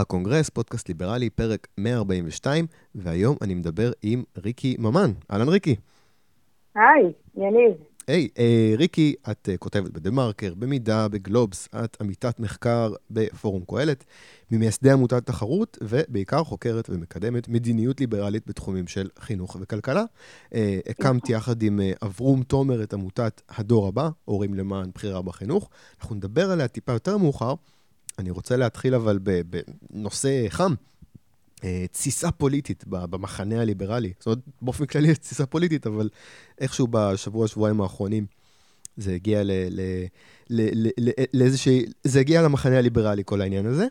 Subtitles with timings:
[0.00, 5.10] הקונגרס, פודקאסט ליברלי, פרק 142, והיום אני מדבר עם ריקי ממן.
[5.30, 5.76] אהלן ריקי.
[6.74, 7.72] היי, יניב.
[8.08, 14.04] היי, אה, ריקי, את אה, כותבת בדה-מרקר, במידה, בגלובס, את עמיתת מחקר בפורום קהלת,
[14.50, 20.04] ממייסדי עמותת תחרות, ובעיקר חוקרת ומקדמת מדיניות ליברלית בתחומים של חינוך וכלכלה.
[20.54, 25.70] אה, הקמת יחד עם אה, אברום תומר את עמותת הדור הבא, הורים למען בחירה בחינוך.
[26.00, 27.54] אנחנו נדבר עליה טיפה יותר מאוחר.
[28.18, 29.18] אני רוצה להתחיל אבל
[29.90, 30.74] בנושא חם.
[31.64, 34.12] אה, תסיסה פוליטית במחנה הליברלי.
[34.18, 36.08] זאת אומרת, באופן כללי יש תסיסה פוליטית, אבל
[36.60, 38.26] איכשהו בשבוע, שבועיים האחרונים
[38.96, 39.50] זה הגיע ל...
[39.70, 39.80] ל,
[40.50, 41.84] ל, ל לאיזושהי...
[42.04, 43.86] זה הגיע למחנה הליברלי, כל העניין הזה.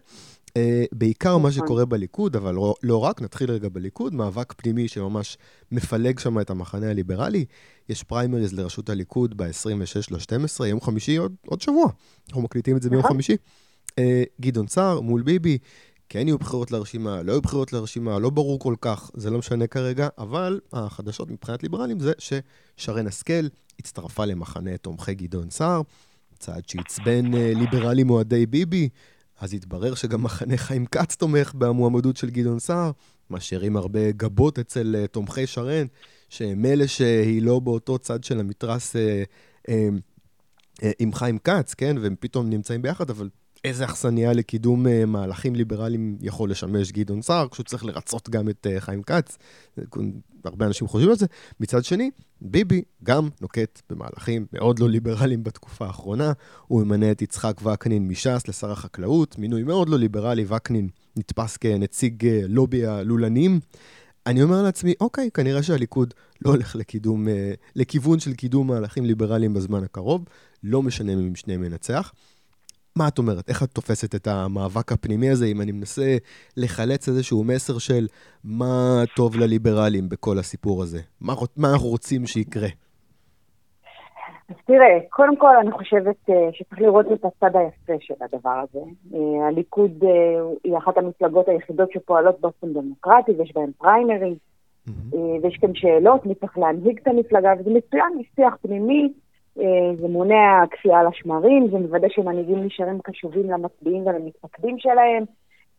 [0.47, 0.51] Uh,
[0.91, 1.51] בעיקר מה נכון.
[1.51, 5.37] שקורה בליכוד, אבל לא, לא רק, נתחיל רגע בליכוד, מאבק פנימי שממש
[5.71, 7.45] מפלג שם את המחנה הליברלי.
[7.89, 11.87] יש פריימריז לראשות הליכוד ב-26 ל-12, יום חמישי עוד, עוד שבוע.
[12.27, 13.11] אנחנו מקליטים את זה ביום נכון.
[13.13, 13.35] חמישי.
[13.99, 14.01] Uh,
[14.41, 15.57] גדעון סער מול ביבי,
[16.09, 19.67] כן יהיו בחירות לרשימה, לא יהיו בחירות לרשימה, לא ברור כל כך, זה לא משנה
[19.67, 23.47] כרגע, אבל החדשות מבחינת ליברלים זה ששרן השכל
[23.79, 25.81] הצטרפה למחנה תומכי גדעון סער,
[26.39, 28.89] צעד שעצבן אה, ליברלים אוהדי ביבי,
[29.39, 32.91] אז התברר שגם מחנה חיים כץ תומך במועמדות של גדעון סער,
[33.29, 35.85] משאירים הרבה גבות אצל uh, תומכי שרן,
[36.29, 38.99] שהם אלה שהיא לא באותו צד של המתרס uh,
[39.67, 39.71] uh,
[40.79, 41.95] uh, עם חיים כץ, כן?
[42.01, 43.29] והם פתאום נמצאים ביחד, אבל
[43.67, 48.67] איזה אכסניה לקידום uh, מהלכים ליברליים יכול לשמש גדעון סער, כשהוא צריך לרצות גם את
[48.67, 49.37] uh, חיים כץ.
[50.43, 51.25] הרבה אנשים חושבים על זה.
[51.59, 56.31] מצד שני, ביבי גם נוקט במהלכים מאוד לא ליברליים בתקופה האחרונה.
[56.67, 62.23] הוא ממנה את יצחק וקנין מש"ס לשר החקלאות, מינוי מאוד לא ליברלי, וקנין נתפס כנציג
[62.23, 63.59] uh, לובי הלולנים.
[64.25, 66.13] אני אומר לעצמי, אוקיי, כנראה שהליכוד
[66.45, 67.27] לא הולך לקידום,
[67.75, 70.25] לכיוון של קידום מהלכים ליברליים בזמן הקרוב,
[70.63, 72.11] לא משנה אם שניהם ינצח.
[72.97, 73.49] מה את אומרת?
[73.49, 76.17] איך את תופסת את המאבק הפנימי הזה, אם אני מנסה
[76.57, 78.07] לחלץ איזשהו מסר של
[78.43, 80.99] מה טוב לליברלים בכל הסיפור הזה?
[81.21, 82.67] מה, מה אנחנו רוצים שיקרה?
[84.49, 88.79] אז תראה, קודם כל אני חושבת uh, שצריך לראות את הצד היפה של הדבר הזה.
[89.11, 90.07] Uh, הליכוד uh,
[90.63, 94.37] היא אחת המפלגות היחידות שפועלות באופן דמוקרטי, ויש בהן פריימריז,
[94.87, 95.15] mm-hmm.
[95.43, 99.13] ויש כאן שאלות מי צריך להנהיג את המפלגה, וזה מצוין, יש שיח פנימי.
[99.59, 105.23] אה, זה מונע כפייה על השמרים, זה מוודא שמנהיגים נשארים קשובים למצביעים ולמתפקדים שלהם.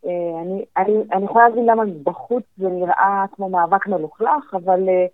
[0.06, 5.06] אה, אני, אני, אני יכולה להבין למה בחוץ זה נראה כמו מאבק מלוכלך, אבל, אה,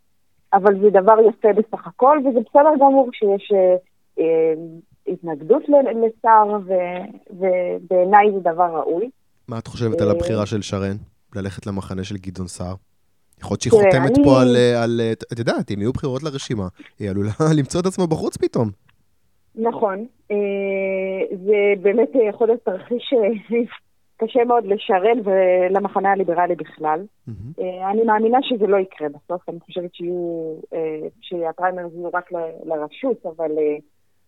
[0.53, 3.53] אבל זה דבר יפה בסך הכל, וזה בסדר גמור שיש
[4.19, 4.54] אה,
[5.06, 6.58] התנגדות לשר,
[7.30, 9.10] ובעיניי זה דבר ראוי.
[9.48, 10.97] מה את חושבת על הבחירה של שרן,
[11.36, 12.74] ללכת למחנה של גדעון סער?
[13.41, 14.25] יכול להיות שהיא חותמת.
[14.25, 15.00] פה על, על,
[15.33, 16.69] את יודעת, אם יהיו בחירות לרשימה,
[16.99, 18.71] היא עלולה למצוא את עצמה בחוץ פתאום.
[19.55, 20.06] נכון.
[20.31, 23.59] אה, זה באמת יכול להיות תרחיש אה,
[24.21, 27.05] קשה מאוד לשרן ולמחנה הליברלי בכלל.
[27.28, 27.62] Mm-hmm.
[27.91, 30.55] אני מאמינה שזה לא יקרה בסוף, אני חושבת שיהיו,
[31.21, 32.31] שהפריימרס יהיו רק
[32.65, 33.51] לרשות, אבל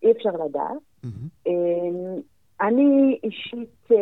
[0.03, 0.77] אי אפשר לדעת.
[1.05, 1.49] Mm-hmm.
[2.61, 3.97] אני אישית אה,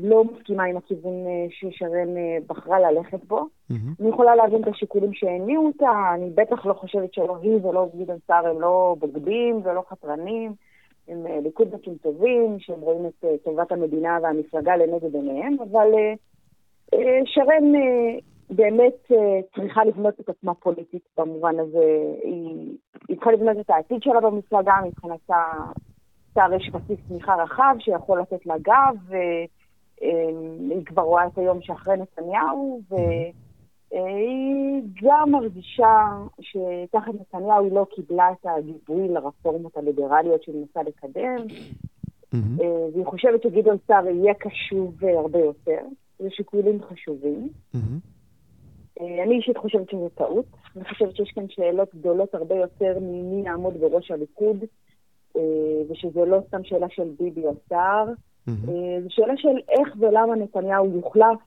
[0.00, 3.38] לא מסכימה עם הכיוון אה, ששרן אה, בחרה ללכת בו.
[3.40, 3.74] Mm-hmm.
[4.00, 8.18] אני יכולה להבין את השיקולים שהניעו אותה, אני בטח לא חושבת שלא היא ולא גדעון
[8.26, 10.52] סער הם לא בוגדים ולא חתרנים,
[11.08, 16.14] הם אה, ליכודניקים טובים, שהם רואים את אה, טובת המדינה והמפלגה לנגד עיניהם, אבל אה,
[16.94, 18.18] אה, שרן אה,
[18.50, 21.84] באמת אה, צריכה לבנות את עצמה פוליטית במובן הזה.
[22.22, 22.76] היא,
[23.08, 25.42] היא צריכה לבנות את העתיד שלה במפלגה מבחינתה.
[26.36, 28.96] לשר יש בסיס תמיכה רחב שיכול לתת לה גב,
[30.00, 36.06] והיא כבר רואה את היום שאחרי נתניהו, והיא גם מרגישה
[36.40, 41.46] שתחת נתניהו היא לא קיבלה את הגיבוי לרפורמות הליברליות שהיא מנסה לקדם,
[42.92, 45.80] והיא חושבת שגדעון סער יהיה קשוב הרבה יותר.
[46.18, 47.48] זה שיקולים חשובים.
[49.00, 50.46] אני אישית חושבת שזו טעות.
[50.76, 54.64] אני חושבת שיש כאן שאלות גדולות הרבה יותר ממי יעמוד בראש הליכוד.
[55.36, 58.08] אה, ושזו לא סתם שאלה של ביבי או סער,
[58.48, 61.38] אה, זו שאלה של איך ולמה נתניהו יוחלף,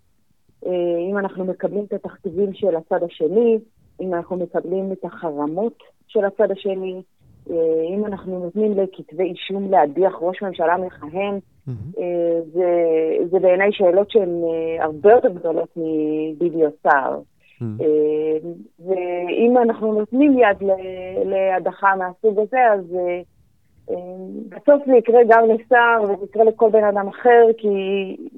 [0.65, 0.71] אה,
[1.09, 3.59] אם אנחנו מקבלים את התכתיבים של הצד השני,
[4.01, 5.77] אם אנחנו מקבלים את החרמות
[6.07, 7.01] של הצד השני,
[7.93, 11.39] אם אנחנו נותנים לכתבי אישום להדיח ראש ממשלה מכהן,
[12.53, 12.69] זה,
[13.31, 14.41] זה בעיניי שאלות שהן
[14.79, 17.19] הרבה יותר גדולות מביבי או סער.
[18.79, 20.69] ואם אנחנו נותנים יד
[21.25, 22.95] להדחה מהסוג הזה, אז
[24.49, 27.67] בסוף זה יקרה גם לשר וזה יקרה לכל בן אדם אחר, כי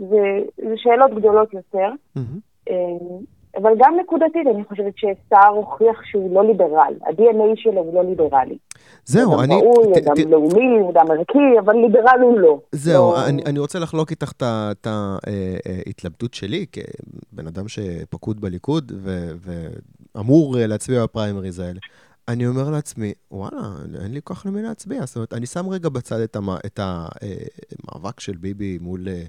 [0.10, 0.18] זה,
[0.58, 1.90] זה שאלות גדולות יותר.
[2.18, 2.72] Mm-hmm.
[3.58, 6.94] אבל גם נקודתית, אני חושבת שסער הוכיח שהוא לא ליברל.
[7.06, 8.58] ה-DNA שלו הוא לא ליברלי.
[9.06, 9.56] זהו, אני...
[9.56, 12.60] ראוי, ת- אדם ת- לאומי, אדם ערכי, אבל ליברל הוא לא.
[12.72, 19.32] זהו, לא- אני, אני רוצה לחלוק איתך את ההתלבטות שלי כבן אדם שפקוד בליכוד ו-
[20.16, 21.80] ואמור אה, להצביע בפריימריז האלה.
[22.32, 23.74] אני אומר לעצמי, וואלה,
[24.04, 25.06] אין לי כוח למי להצביע.
[25.06, 29.24] זאת אומרת, אני שם רגע בצד את, המ, את המאבק של ביבי מול אה,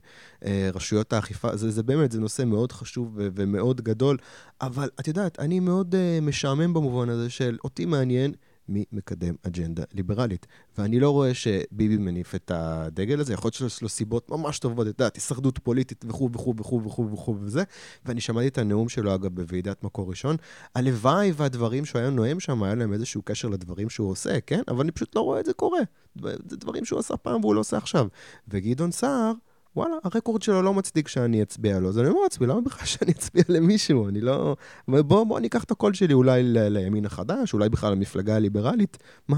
[0.44, 1.56] אה, רשויות האכיפה.
[1.56, 4.16] זה, זה באמת, זה נושא מאוד חשוב ו- ומאוד גדול,
[4.60, 8.32] אבל את יודעת, אני מאוד אה, משעמם במובן הזה של אותי מעניין
[8.68, 10.46] מי מקדם אג'נדה ליברלית.
[10.78, 14.86] ואני לא רואה שביבי מניף את הדגל הזה, יכול להיות שיש לו סיבות ממש טובות,
[14.86, 17.62] את יודעת, הישרדות פוליטית וכו' וכו' וכו' וכו' וכו' וזה.
[18.04, 20.36] ואני שמעתי את הנאום שלו, אגב, בוועידת מקור ראשון.
[20.74, 24.62] הלוואי והדברים שהוא היה נואם שם, היה להם איזשהו קשר לדברים שהוא עושה, כן?
[24.68, 25.80] אבל אני פשוט לא רואה את זה קורה.
[26.22, 28.06] זה דברים שהוא עשה פעם והוא לא עושה עכשיו.
[28.48, 29.32] וגדעון סער,
[29.76, 31.88] וואלה, הרקורד שלו לא מצדיק שאני אצביע לו.
[31.88, 34.08] אז אני אומר לעצמי, למה בכלל שאני אצביע למישהו?
[34.08, 34.56] אני לא...
[34.88, 38.98] בוא, בוא ניקח את הקול שלי אולי ל- לימין החדש, אולי בכלל למפלגה הליברלית.
[39.28, 39.36] מה,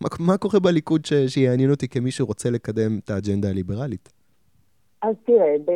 [0.00, 4.12] מה, מה קורה בליכוד ש, שיעניין אותי כמי שרוצה לקדם את האג'נדה הליברלית?
[5.02, 5.70] אז תראה, ב...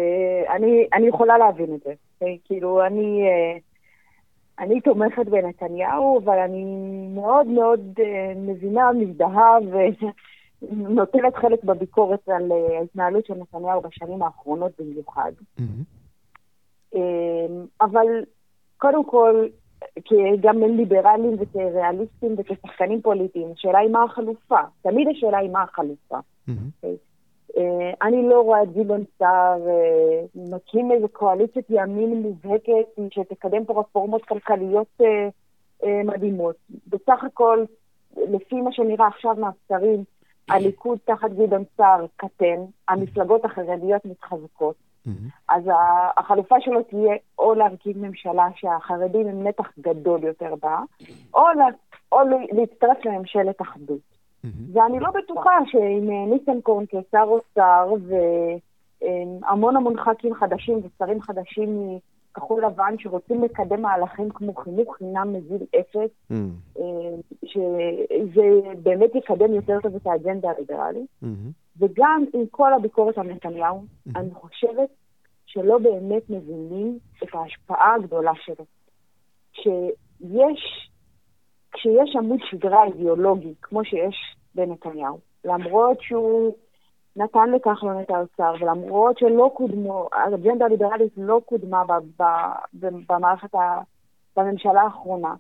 [0.57, 1.93] אני, אני יכולה להבין את זה.
[2.15, 2.39] אוקיי?
[2.45, 3.59] כאילו, אני, אה,
[4.65, 6.65] אני תומכת בנתניהו, אבל אני
[7.15, 9.57] מאוד מאוד אה, מבינה, מזדהה
[10.63, 15.33] ונותנת חלק בביקורת על אה, ההתנהלות של נתניהו בשנים האחרונות במיוחד.
[16.95, 17.47] אה,
[17.81, 18.07] אבל
[18.77, 19.47] קודם כל,
[20.41, 24.61] גם ליברלים וכריאליסטים וכשחקנים פוליטיים, השאלה היא מה החלופה.
[24.83, 26.19] תמיד השאלה היא מה החלופה.
[27.57, 33.81] אה, אני לא רואה את גדעון סער אה, מקים איזו קואליציית ימין מובהקת שתקדם פה
[33.81, 35.01] רפורמות כלכליות
[36.05, 36.57] מדהימות.
[36.87, 37.65] בסך הכל,
[38.17, 40.05] לפי מה שנראה עכשיו מהסקרים,
[40.49, 42.57] הליכוד תחת גדעון סער קטן,
[42.89, 44.75] המפלגות החרדיות מתחזקות.
[45.49, 50.81] אז ה- החלופה שלו תהיה או להרכיב ממשלה שהחרדים הם נתח גדול יותר בה,
[51.35, 51.65] או, לה,
[52.13, 52.19] או
[52.53, 54.01] להצטרף לממשלת אחדות.
[54.73, 57.93] ואני לא בטוחה שעם אה, ניסנקורן כשר אוצר
[59.03, 61.99] והמון המון ח"כים חדשים ושרים חדשים
[62.31, 66.11] מכחול לבן שרוצים לקדם מהלכים כמו חינוך חינם מגיל אפס,
[66.79, 66.85] אה,
[67.45, 68.43] שזה
[68.83, 71.11] באמת יקדם יותר טוב את האג'נדה הליברלית.
[71.81, 73.85] וגם עם כל הביקורת על נתניהו,
[74.17, 74.89] אני חושבת
[75.47, 78.65] שלא באמת מבינים את ההשפעה הגדולה שלו.
[79.53, 80.91] שיש,
[81.73, 84.17] כשיש עמוד שדרה אידיאולוגי, כמו שיש
[84.55, 86.55] בנתניהו, למרות שהוא
[87.17, 91.93] נתן לכחלון את האוצר, ולמרות שלא קודמו, האג'נדה הליברלית לא קודמה ב,
[92.23, 92.25] ב,
[92.75, 93.81] ב, במערכת, ה,
[94.37, 95.35] בממשלה האחרונה,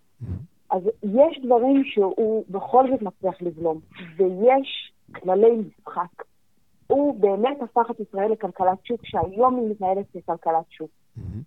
[0.70, 3.80] אז יש דברים שהוא בכל זאת מצליח לבלום,
[4.16, 6.24] ויש כללי משחק.
[6.86, 10.90] הוא באמת הפך את ישראל לכלכלת שוק, שהיום היא מתנהלת ככלכלת שוק.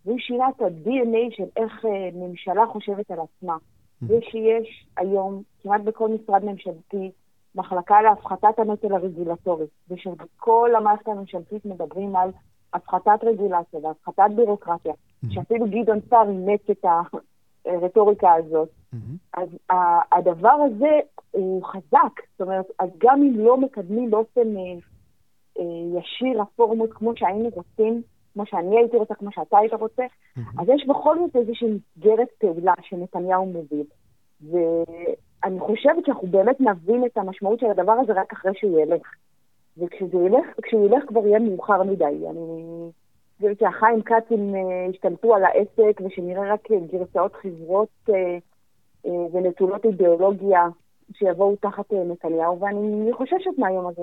[0.06, 3.58] והוא שינה את ה-DNA של איך אה, ממשלה חושבת על עצמה.
[4.02, 7.12] ושיש היום, כמעט בכל משרד ממשלתי,
[7.56, 12.30] מחלקה להפחתת הנטל הרגולטורי, ושבכל המערכת הממשלתית מדברים על
[12.74, 14.94] הפחתת רגולציה והפחתת בירוקרטיה,
[15.30, 16.86] שאפילו גדעון סער אימץ את
[17.66, 18.70] הרטוריקה הזאת.
[19.34, 21.00] אז ה- הדבר הזה
[21.32, 24.62] הוא חזק, זאת אומרת, אז גם אם לא מקדמים באופן אה,
[25.60, 28.02] אה, ישיר רפורמות כמו שהיינו רוצים,
[28.34, 30.04] כמו שאני הייתי רוצה, כמו שאתה היית רוצה,
[30.60, 33.86] אז יש בכל זאת איזושהי מסגרת פעולה שנתניהו מוביל.
[34.52, 35.16] ואני
[35.60, 39.08] חושבת שאנחנו באמת נבין את המשמעות של הדבר הזה רק אחרי שהוא ילך.
[39.78, 42.06] וכשזה ילך, כשהוא ילך כבר יהיה מאוחר מדי.
[42.30, 42.92] אני
[43.38, 48.38] חושבת שהחיים כצים אה, השתלטו על העסק, ושנראה רק גרסאות חברות אה,
[49.06, 50.62] אה, ונטולות אידיאולוגיה
[51.14, 54.02] שיבואו תחת נתניהו, ואני חוששת מהיום הזה.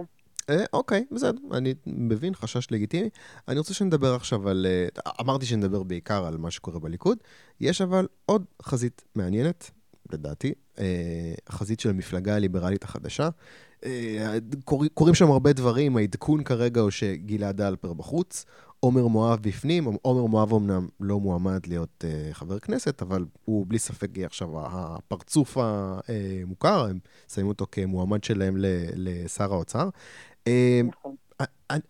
[0.73, 3.09] אוקיי, בסדר, אני מבין, חשש לגיטימי.
[3.49, 4.67] אני רוצה שנדבר עכשיו על...
[5.21, 7.19] אמרתי שנדבר בעיקר על מה שקורה בליכוד.
[7.61, 9.71] יש אבל עוד חזית מעניינת,
[10.15, 13.29] לדעתי, אה, החזית של המפלגה הליברלית החדשה.
[13.85, 18.45] אה, קור, קורים שם הרבה דברים, העדכון כרגע הוא שגלעד אלפר בחוץ,
[18.81, 23.79] עומר מואב בפנים, עומר מואב אמנם לא מועמד להיות uh, חבר כנסת, אבל הוא בלי
[23.79, 26.99] ספק יהיה עכשיו הפרצוף המוכר, הם
[27.35, 28.55] שמים אותו כמועמד שלהם
[28.95, 29.89] לשר האוצר.
[30.85, 31.15] נכון.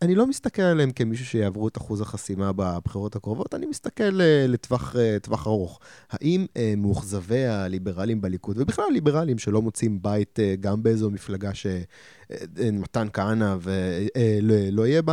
[0.02, 4.10] אני, לא מסתכל עליהם כמישהו שיעברו את אחוז החסימה בבחירות הקרובות, אני מסתכל
[4.48, 5.80] לטווח טווח ארוך.
[6.10, 13.06] האם אה, מאוכזבי הליברלים בליכוד, ובכלל ליברלים שלא מוצאים בית אה, גם באיזו מפלגה שמתן
[13.12, 15.12] כהנא ולא לא יהיה בה,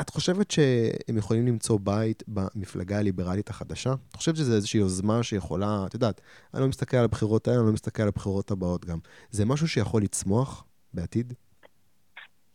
[0.00, 3.94] את חושבת שהם יכולים למצוא בית במפלגה הליברלית החדשה?
[4.10, 6.20] את חושבת שזו איזושהי יוזמה שיכולה, את יודעת,
[6.54, 8.98] אני לא מסתכל על הבחירות האלה, אני לא מסתכל על הבחירות הבאות גם.
[9.30, 11.32] זה משהו שיכול לצמוח בעתיד?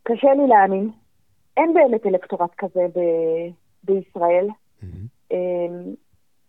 [0.03, 1.00] קשה לי להאמין.
[1.57, 3.51] אין באמת אלקטורט כזה ב-
[3.83, 4.47] בישראל.
[4.47, 5.35] Mm-hmm.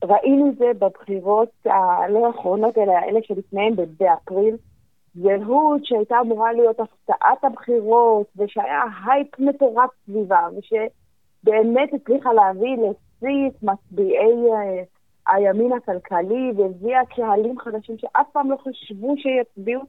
[0.04, 4.56] ראינו זה בבחירות הלא האחרונות, אלא אלה שלפניהן באפריל.
[5.14, 13.62] זהות שהייתה אמורה להיות הפתעת הבחירות, ושהיה הייפ מטורף סביבה, ושבאמת הצליחה להביא לשיא את
[13.62, 19.82] מצביעי uh, הימין הכלכלי, והביאה קהלים חדשים שאף פעם לא חשבו שיצביעו,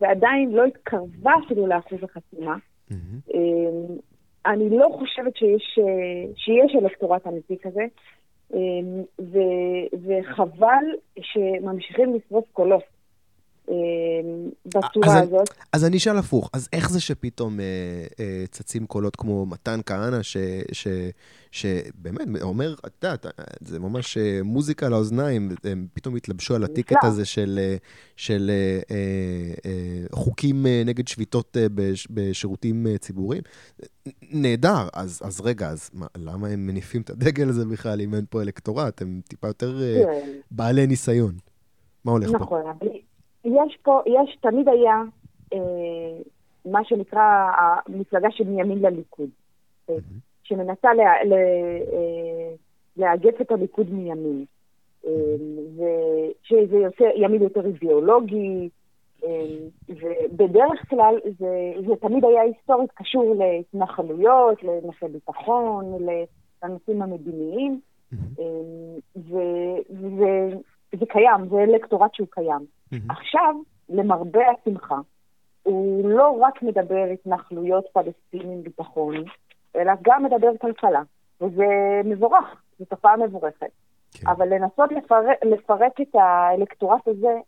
[0.00, 2.56] ועדיין לא התקרבה אפילו לאחוז החסימה.
[2.90, 3.32] Mm-hmm.
[4.46, 7.84] אני לא חושבת שיש, uh, שיש אלקטורט אמיתי כזה,
[8.52, 8.56] um,
[9.20, 9.38] ו,
[10.06, 10.84] וחבל
[11.20, 12.93] שממשיכים לשרוף קולות.
[13.68, 15.48] אמ, בצורה אז הזאת.
[15.50, 17.64] אני, אז אני אשאל הפוך, אז איך זה שפתאום אה,
[18.20, 20.18] אה, צצים קולות כמו מתן כהנא,
[21.50, 23.26] שבאמת אומר, את יודעת,
[23.60, 27.76] זה ממש אה, מוזיקה לאוזניים, הם פתאום התלבשו על הטיקט הזה של, אה,
[28.16, 33.42] של אה, אה, אה, חוקים אה, נגד שביתות אה, בש, בשירותים אה, ציבוריים.
[34.22, 38.24] נהדר, אז, אז רגע, אז מה, למה הם מניפים את הדגל הזה בכלל, אם אין
[38.30, 39.02] פה אלקטורט?
[39.02, 40.30] הם טיפה יותר אה, כן.
[40.50, 41.34] בעלי ניסיון.
[42.04, 42.70] מה הולך נכון, פה?
[42.74, 42.88] נכון,
[43.44, 45.02] יש פה, יש, תמיד היה
[45.52, 45.58] אה,
[46.64, 49.28] מה שנקרא המפלגה של מימין לליכוד,
[49.90, 49.94] אה,
[50.42, 52.54] שמנסה לה, לה, אה,
[52.96, 54.44] לאגף את הליכוד מימין.
[55.06, 55.12] אה,
[55.76, 58.68] ושזה יותר, ימין יותר אידיאולוגי,
[59.24, 59.30] אה,
[59.88, 65.84] ובדרך כלל זה, זה תמיד היה היסטורית קשור להתנחלויות, לנושא ביטחון,
[66.62, 67.80] לנושאים המדיניים,
[68.12, 69.20] אה,
[70.92, 72.66] וזה קיים, זה אלקטורט שהוא קיים.
[72.94, 73.12] Mm-hmm.
[73.12, 73.54] עכשיו,
[73.88, 74.98] למרבה השמחה,
[75.62, 79.14] הוא לא רק מדבר התנחלויות פלסטינים ביטחון,
[79.76, 81.02] אלא גם מדבר כלכלה,
[81.40, 81.64] וזה
[82.04, 83.70] מבורך, זו תופעה מבורכת.
[84.12, 84.26] כן.
[84.26, 87.38] אבל לנסות לפרק, לפרק את האלקטורט הזה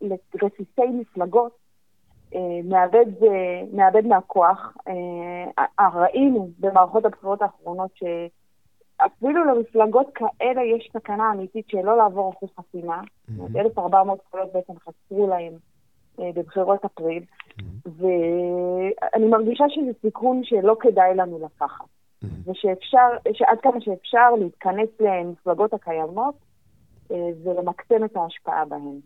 [0.00, 1.52] לרסיסי מפלגות,
[2.34, 4.76] אה, מאבד, אה, מאבד מהכוח.
[5.78, 8.02] אה, ראינו במערכות הבחירות האחרונות ש...
[8.96, 13.00] אפילו למפלגות כאלה יש סכנה אמיתית שלא לעבור אחוז חסימה.
[13.00, 13.58] Mm-hmm.
[13.58, 15.52] 1,400 קולות בעצם חסרו להם
[16.20, 17.88] אה, בבחירות אפריל, mm-hmm.
[17.96, 21.84] ואני מרגישה שזה סיכון שלא כדאי לנו לקחת.
[22.22, 26.34] ושאפשר, שעד כמה שאפשר להתכנס למפלגות הקיימות
[27.10, 29.00] אה, ולמקסם את ההשפעה בהן.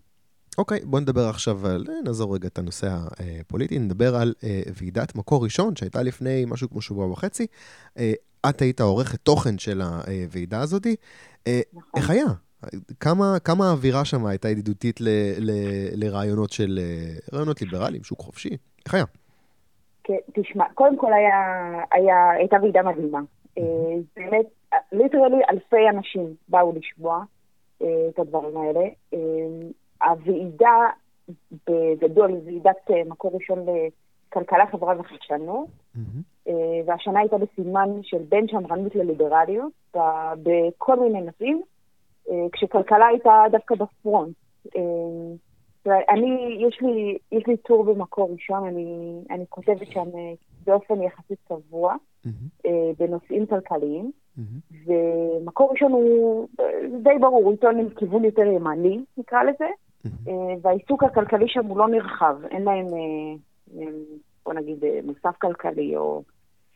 [0.59, 2.87] אוקיי, okay, בוא נדבר עכשיו על, אה, נעזור רגע את הנושא
[3.41, 7.47] הפוליטי, נדבר על אה, ועידת מקור ראשון שהייתה לפני משהו כמו שבוע וחצי.
[7.99, 8.13] אה,
[8.49, 10.87] את היית העורכת תוכן של הוועידה הזאת.
[11.47, 11.91] אה, נכון.
[11.97, 12.25] איך היה?
[13.01, 15.51] כמה, כמה האווירה שם הייתה ידידותית ל, ל,
[15.95, 18.57] לרעיונות של, אה, רעיונות ליברליים, שוק חופשי?
[18.85, 19.05] איך היה?
[20.05, 21.39] כן, תשמע, קודם כל היה,
[21.93, 23.21] היה, הייתה ועידה מדהימה.
[23.59, 23.65] אה,
[24.17, 24.47] באמת,
[24.93, 27.25] ליטרלי אלפי אנשים באו לשמוע
[27.79, 28.87] את הדברים האלה.
[30.03, 30.77] הוועידה
[31.67, 35.69] בגדול, ועידת מקור ראשון לכלכלה, חברה וחדשנות,
[36.49, 39.73] אה, והשנה הייתה בסימן של בין שמרנות לליברליות
[40.43, 41.63] בכל מיני נושאים,
[42.31, 44.35] אה, כשכלכלה הייתה דווקא בפרונט.
[44.77, 44.83] אה,
[46.11, 50.09] אני, יש לי, יש לי טור במקור ראשון, אני, אני כותבת שם
[50.65, 52.69] באופן יחסית קבוע mm-hmm.
[52.99, 54.75] בנושאים כלכליים, mm-hmm.
[54.87, 56.49] ומקור ראשון הוא
[57.03, 59.69] די ברור, הוא עיתון עם כיוון יותר ימני, נקרא לזה,
[60.07, 60.31] mm-hmm.
[60.63, 62.87] והעיסוק הכלכלי שם הוא לא נרחב, אין להם,
[64.45, 66.23] בוא נגיד, מוסף כלכלי או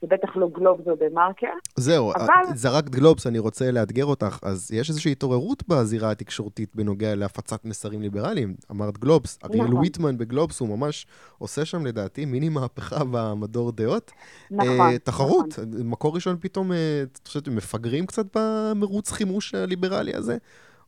[0.04, 1.52] זה בטח לא גלובס או דה מרקר.
[1.76, 2.54] זהו, אבל...
[2.54, 4.38] זרקת גלובס, אני רוצה לאתגר אותך.
[4.42, 8.54] אז יש איזושהי התעוררות בזירה התקשורתית בנוגע להפצת מסרים ליברליים.
[8.70, 9.76] אמרת גלובס, אריאל נכון.
[9.76, 11.06] ויטמן בגלובס, הוא ממש
[11.38, 14.10] עושה שם לדעתי מיני מהפכה במדור דעות.
[14.50, 14.94] נכון.
[14.94, 15.86] Uh, תחרות, נכון.
[15.86, 20.36] מקור ראשון פתאום, את חושבת, מפגרים קצת במרוץ חימוש הליברלי הזה?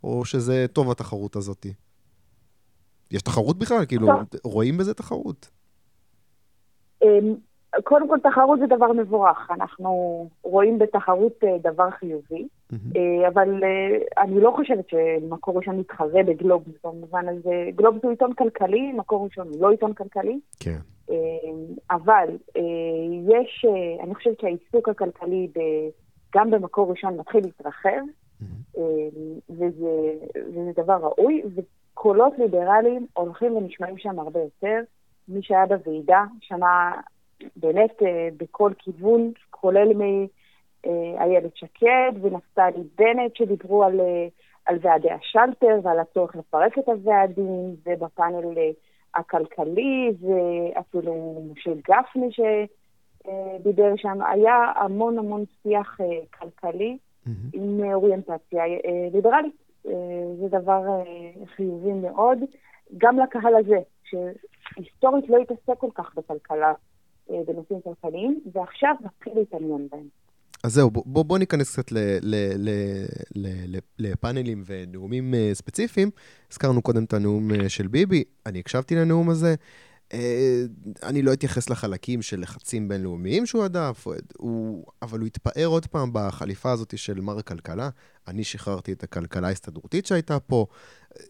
[0.04, 1.66] או שזה טוב התחרות הזאת?
[3.10, 3.86] יש תחרות בכלל?
[3.86, 4.08] כאילו,
[4.44, 5.48] רואים בזה תחרות?
[7.06, 7.34] אמ,
[7.84, 9.50] קודם כל, תחרות זה דבר מבורך.
[9.50, 12.98] אנחנו רואים בתחרות אה, דבר חיובי, mm-hmm.
[13.28, 17.68] אבל אה, אני לא חושבת שמקור ראשון מתחרה בגלובס במובן הזה.
[17.76, 20.40] גלובס הוא עיתון כלכלי, מקור ראשון הוא לא עיתון כלכלי.
[20.60, 20.78] כן.
[21.90, 22.26] אבל
[23.28, 23.64] יש,
[24.02, 25.48] אני חושבת שהעיסוק הכלכלי
[26.34, 28.80] גם במקור ראשון מתחיל להתרחב, mm-hmm.
[29.50, 34.80] וזה, וזה דבר ראוי, וקולות ליברליים הולכים ונשמעים שם הרבה יותר.
[35.28, 36.90] מי שהיה בוועידה שמע
[37.56, 44.26] באמת אה, בכל כיוון, כולל מאיילת שקד ונפתלי בנט שדיברו על, אה,
[44.66, 48.70] על ועדי השלטר ועל הצורך לפרק את הוועדים, ובפאנל אה,
[49.14, 54.18] הכלכלי, ואפילו משה גפני שדיבר שם.
[54.22, 55.98] היה המון המון שיח
[56.38, 57.30] כלכלי mm-hmm.
[57.52, 58.64] עם אוריינטציה
[59.12, 59.66] ליברלית.
[60.40, 60.82] זה דבר
[61.46, 62.38] חיובי מאוד,
[62.98, 63.78] גם לקהל הזה,
[64.76, 66.72] שהיסטורית לא התעסק כל כך בכלכלה
[67.30, 70.08] אה, בנושאים כלכליים, ועכשיו מתחיל להתעניין בהם.
[70.64, 72.70] אז זהו, בוא, בוא ניכנס קצת ל, ל, ל,
[73.34, 76.10] ל, ל, לפאנלים ונאומים uh, ספציפיים.
[76.52, 79.54] הזכרנו קודם את הנאום uh, של ביבי, אני הקשבתי לנאום הזה.
[80.10, 80.16] Uh,
[81.02, 84.06] אני לא אתייחס לחלקים של לחצים בינלאומיים שהוא הדף,
[84.38, 87.88] הוא, אבל הוא התפאר עוד פעם בחליפה הזאת של מר הכלכלה.
[88.28, 90.66] אני שחררתי את הכלכלה ההסתדרותית שהייתה פה.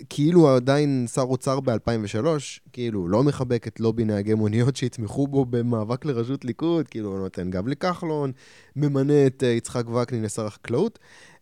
[0.08, 2.26] כאילו עדיין שר אוצר ב-2003,
[2.72, 7.50] כאילו לא מחבק את לובי נהגי מוניות שיתמכו בו במאבק לראשות ליכוד, כאילו הוא נותן
[7.50, 8.32] גב לכחלון,
[8.76, 10.98] ממנה את uh, יצחק וקנין לשר החקלאות.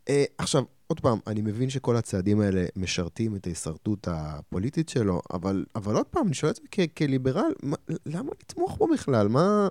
[0.08, 5.64] Uh, עכשיו, עוד פעם, אני מבין שכל הצעדים האלה משרתים את ההישרדות הפוליטית שלו, אבל,
[5.74, 6.62] אבל עוד פעם, אני שואל את זה
[6.98, 7.76] כליברל, מה,
[8.06, 9.28] למה לתמוך בו בכלל?
[9.28, 9.68] מה,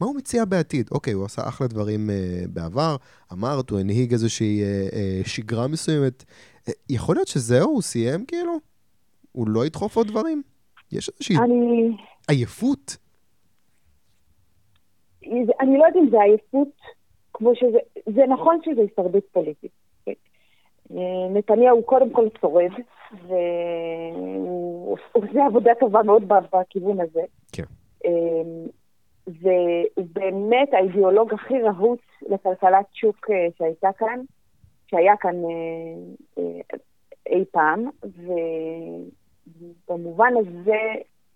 [0.00, 0.88] מה הוא מציע בעתיד?
[0.92, 2.96] אוקיי, הוא עשה אחלה דברים uh, בעבר,
[3.32, 6.24] אמרת, הוא הנהיג איזושהי uh, uh, שגרה מסוימת.
[6.90, 8.52] יכול להיות שזהו, הוא סיים כאילו?
[9.32, 10.42] הוא לא ידחוף עוד דברים?
[10.92, 11.96] יש איזושהי אני...
[12.28, 12.96] עייפות?
[15.60, 16.68] אני לא יודעת אם זה עייפות,
[17.32, 17.78] כמו שזה...
[18.14, 19.85] זה נכון שזה הישרדות פוליטית.
[21.30, 22.72] נתניהו קודם כל שורד,
[23.26, 27.22] והוא עושה עבודה טובה מאוד בכיוון הזה.
[27.52, 27.62] כן.
[29.26, 34.20] והוא באמת האידיאולוג הכי רהוט לכלכלת שוק אה, שהייתה כאן.
[34.86, 36.60] שהיה כאן אה, אה,
[37.26, 37.90] אי פעם,
[39.88, 40.80] ובמובן הזה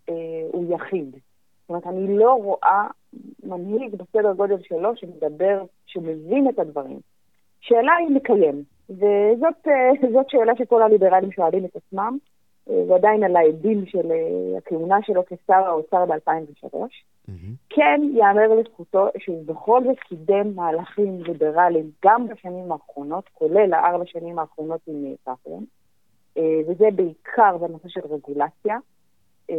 [0.08, 1.10] אה, הוא יחיד.
[1.10, 2.86] זאת אומרת, אני לא רואה
[3.42, 7.00] מנהיג בסדר גודל שלו שמדבר, שמבין את הדברים.
[7.60, 12.18] שאלה היא מקיים, וזאת שאלה שכל הליברלים שואלים את עצמם,
[12.88, 14.12] ועדיין על העדים של
[14.58, 16.74] הכהונה שלו כשר האוצר ב-2003.
[17.30, 17.32] Mm-hmm.
[17.70, 24.38] כן ייאמר לזכותו שהוא בכל זאת קידם מהלכים ליברליים גם בשנים האחרונות, כולל הארבע שנים
[24.38, 25.64] האחרונות עם כחלון,
[26.36, 28.78] אה, וזה בעיקר בנושא של רגולציה.
[29.50, 29.56] אה,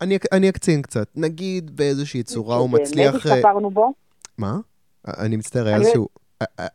[0.00, 1.06] אני, אני אקצין קצת.
[1.16, 3.12] נגיד באיזושהי צורה הוא מצליח...
[3.12, 3.92] באמת השתפרנו בו.
[4.38, 4.56] מה?
[5.06, 6.08] אני מצטער, היה איזשהו,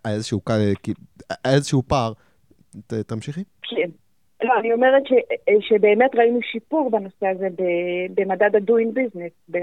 [0.06, 0.42] איזשהו,
[1.46, 2.14] איזשהו פער.
[3.08, 3.44] תמשיכי.
[3.62, 3.90] כן.
[4.44, 5.14] לא, אני אומרת ש,
[5.60, 7.48] שבאמת ראינו שיפור בנושא הזה
[8.14, 9.54] במדד ה-doing business,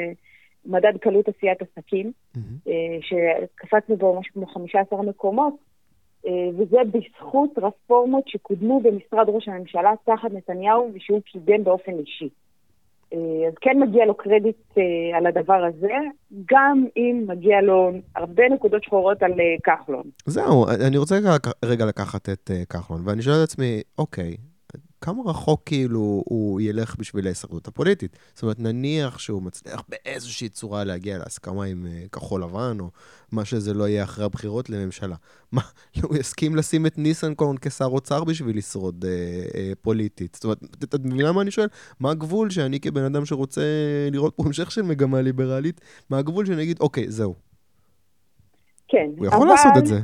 [0.66, 2.70] במדד קלות עשיית עסקים, mm-hmm.
[3.00, 5.54] שקפצנו בו משהו כמו 15 מקומות,
[6.26, 12.28] אה, וזה בזכות רפורמות שקודמו במשרד ראש הממשלה תחת נתניהו ושהוא קידם באופן אישי.
[13.12, 14.78] אה, אז כן מגיע לו קרדיט
[15.16, 15.94] על הדבר הזה,
[16.52, 19.32] גם אם מגיע לו הרבה נקודות שחורות על
[19.64, 20.04] כחלון.
[20.26, 21.16] זהו, אני רוצה
[21.64, 24.36] רגע לקחת את כחלון, ואני שואל את עצמי, אוקיי,
[25.00, 28.16] כמה רחוק כאילו הוא ילך בשביל ההישרדות הפוליטית.
[28.34, 32.90] זאת אומרת, נניח שהוא מצליח באיזושהי צורה להגיע להסכמה עם uh, כחול לבן, או
[33.32, 35.16] מה שזה לא יהיה אחרי הבחירות לממשלה.
[35.52, 35.62] מה,
[36.02, 40.34] הוא יסכים לשים את ניסנקורן כשר אוצר בשביל לשרוד uh, uh, פוליטית?
[40.34, 40.58] זאת אומרת,
[40.94, 41.68] את מבינה מה אני שואל?
[42.00, 43.62] מה הגבול שאני כבן אדם שרוצה
[44.12, 45.80] לראות פה המשך של מגמה ליברלית,
[46.10, 47.34] מה הגבול שאני אגיד, אוקיי, זהו.
[48.88, 49.46] כן, הוא יכול אבל...
[49.46, 50.00] לעשות את זה.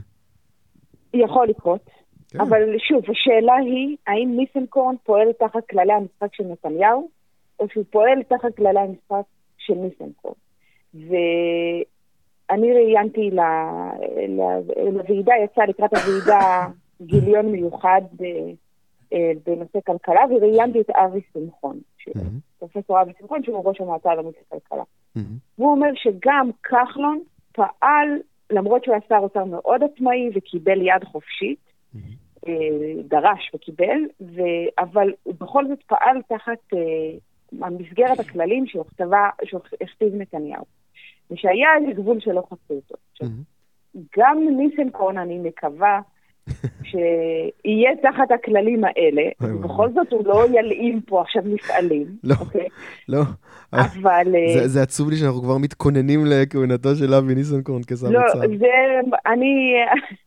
[1.14, 1.90] יכול לקרות.
[2.32, 2.40] כן.
[2.40, 7.08] אבל שוב, השאלה היא, האם ניסנקורן פועל תחת כללי המשחק של נתניהו,
[7.60, 9.24] או שהוא פועל תחת כללי המשחק
[9.58, 10.34] של ניסנקורן.
[10.94, 13.30] ואני ראיינתי
[14.92, 16.66] לוועידה, יצא לקראת הוועידה
[17.10, 18.26] גיליון מיוחד אה,
[19.12, 21.80] אה, בנושא כלכלה, וראיינתי את אבי שמחון,
[22.58, 24.82] פרופסור אבי שמחון, שהוא ראש המועצה הלאומית לכלכלה.
[25.58, 27.20] והוא אומר שגם כחלון
[27.52, 28.08] פעל,
[28.50, 31.58] למרות שהוא היה שר אוצר מאוד עצמאי וקיבל יד חופשית,
[33.04, 34.40] דרש וקיבל, ו...
[34.78, 36.76] אבל הוא בכל זאת פעל תחת uh,
[37.60, 40.64] המסגרת הכללים שהכתיב נתניהו.
[41.30, 42.94] ושהיה איזה גבול שלא חצו אותו.
[43.22, 43.98] Mm-hmm.
[44.18, 46.00] גם ניסנקורן, אני מקווה,
[46.82, 52.06] שיהיה תחת הכללים האלה, ובכל זאת הוא לא ילאים פה עכשיו מפעלים.
[52.24, 52.66] לא, אוקיי?
[53.08, 53.22] לא.
[53.72, 54.26] אבל...
[54.54, 58.42] זה, זה עצוב לי שאנחנו כבר מתכוננים לכהונתו של אבי ניסנקורן כשר לא, מצב.
[58.42, 58.66] לא, זה,
[59.26, 59.74] אני,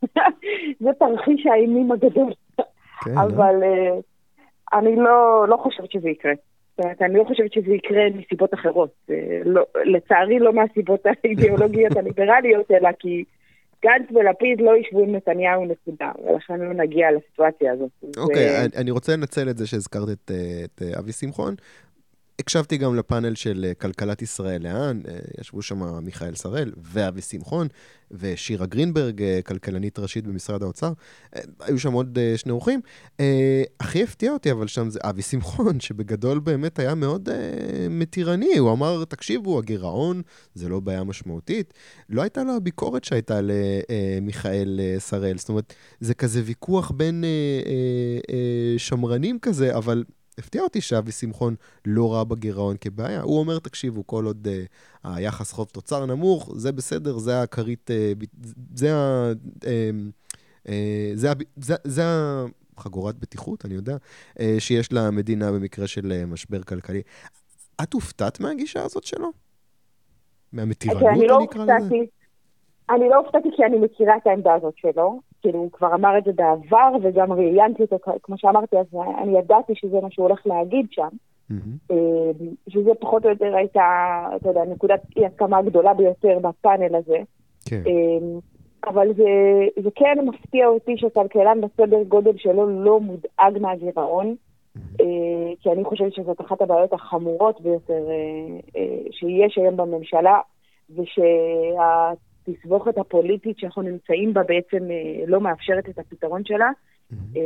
[0.84, 2.34] זה תרחיש האימים הגדול.
[3.04, 3.22] כן, לא?
[3.22, 4.02] אבל לא?
[4.74, 6.34] אני לא, לא חושבת שזה יקרה.
[6.78, 8.90] זאת אומרת, אני לא חושבת שזה יקרה מסיבות אחרות.
[9.46, 13.24] לא, לצערי לא מהסיבות האידיאולוגיות הליברליות, אלא כי...
[13.86, 17.90] גנץ ולפיד לא ישבו עם נתניהו נקודה, ולכן לא נגיע לסיטואציה הזאת.
[18.18, 20.32] אוקיי, okay, אני, אני רוצה לנצל את זה שהזכרת את,
[20.66, 21.56] את אבי שמחון.
[22.40, 25.02] הקשבתי גם לפאנל של כלכלת ישראל לאן,
[25.42, 27.68] ישבו שם מיכאל שראל ואבי שמחון
[28.12, 30.94] ושירה גרינברג, כלכלנית ראשית במשרד האוצר.
[31.60, 32.82] היו שם עוד שני אורחים.
[33.80, 37.30] הכי הפתיע אותי אבל שם זה אבי שמחון, שבגדול באמת היה מאוד
[37.90, 38.58] מתירני.
[38.58, 40.22] הוא אמר, תקשיבו, הגירעון
[40.56, 41.74] זה לא בעיה משמעותית.
[42.10, 45.38] לא הייתה לו הביקורת שהייתה למיכאל שראל.
[45.38, 47.24] זאת אומרת, זה כזה ויכוח בין
[48.78, 50.04] שמרנים כזה, אבל...
[50.38, 53.22] הפתיע אותי שאבי שמחון לא ראה בגירעון כבעיה.
[53.22, 58.26] הוא אומר, תקשיבו, כל עוד uh, היחס חוב תוצר נמוך, זה בסדר, זה הכרית, uh,
[58.76, 59.32] זה ה...
[59.62, 59.66] Uh,
[60.66, 60.70] uh,
[61.14, 62.04] זה, זה, זה
[62.78, 63.98] החגורת בטיחות, אני יודע,
[64.34, 67.02] uh, שיש למדינה במקרה של uh, משבר כלכלי.
[67.84, 69.32] את הופתעת מהגישה הזאת שלו?
[70.54, 72.08] מהמתירנות, okay, אני לא הופתעתי.
[72.90, 75.20] אני לא הופתעתי כי אני מכירה את העמדה הזאת שלו.
[75.42, 78.86] כאילו, הוא כבר אמר את זה בעבר, וגם ראיינתי אותו, כמו שאמרתי, אז
[79.22, 81.08] אני ידעתי שזה מה שהוא הולך להגיד שם.
[81.52, 81.94] Mm-hmm.
[82.70, 83.82] שזה פחות או יותר הייתה,
[84.36, 87.18] אתה יודע, נקודת אי הסכמה הגדולה ביותר בפאנל הזה.
[87.66, 87.82] כן.
[87.86, 88.40] אמ,
[88.88, 89.24] אבל זה,
[89.84, 94.36] זה כן מפתיע אותי שכלכלן בסדר גודל שלו לא מודאג מהגירעון,
[94.78, 95.04] mm-hmm.
[95.62, 98.04] כי אני חושבת שזאת אחת הבעיות החמורות ביותר
[99.12, 100.40] שיש היום בממשלה,
[100.96, 101.22] ושה...
[102.48, 106.70] התסבוכת הפוליטית שאנחנו נמצאים בה בעצם אה, לא מאפשרת את הפתרון שלה.
[107.14, 107.38] Mm-hmm.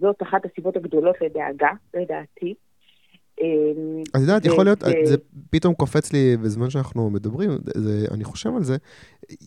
[0.00, 2.54] זאת אחת הסיבות הגדולות לדאגה, לדעתי.
[3.40, 5.16] אמ, את יודעת, יכול להיות, זה
[5.50, 8.76] פתאום קופץ לי בזמן שאנחנו מדברים, זה, אני חושב על זה,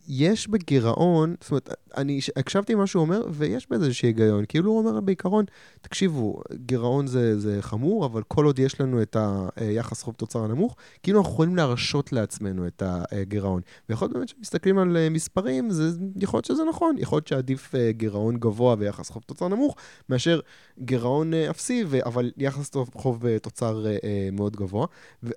[0.07, 4.43] יש בגירעון, זאת אומרת, אני הקשבתי מה שהוא אומר, ויש בזה איזשהו היגיון.
[4.47, 5.45] כאילו הוא אומר בעיקרון,
[5.81, 9.17] תקשיבו, גירעון זה, זה חמור, אבל כל עוד יש לנו את
[9.55, 13.61] היחס חוב תוצר הנמוך, כאילו אנחנו יכולים להרשות לעצמנו את הגירעון.
[13.89, 18.37] ויכול להיות באמת כשמסתכלים על מספרים, זה, יכול להיות שזה נכון, יכול להיות שעדיף גירעון
[18.37, 19.75] גבוה ויחס חוב תוצר נמוך,
[20.09, 20.39] מאשר
[20.79, 23.76] גירעון אפסי, אבל יחס חוב תוצר
[24.31, 24.85] מאוד גבוה.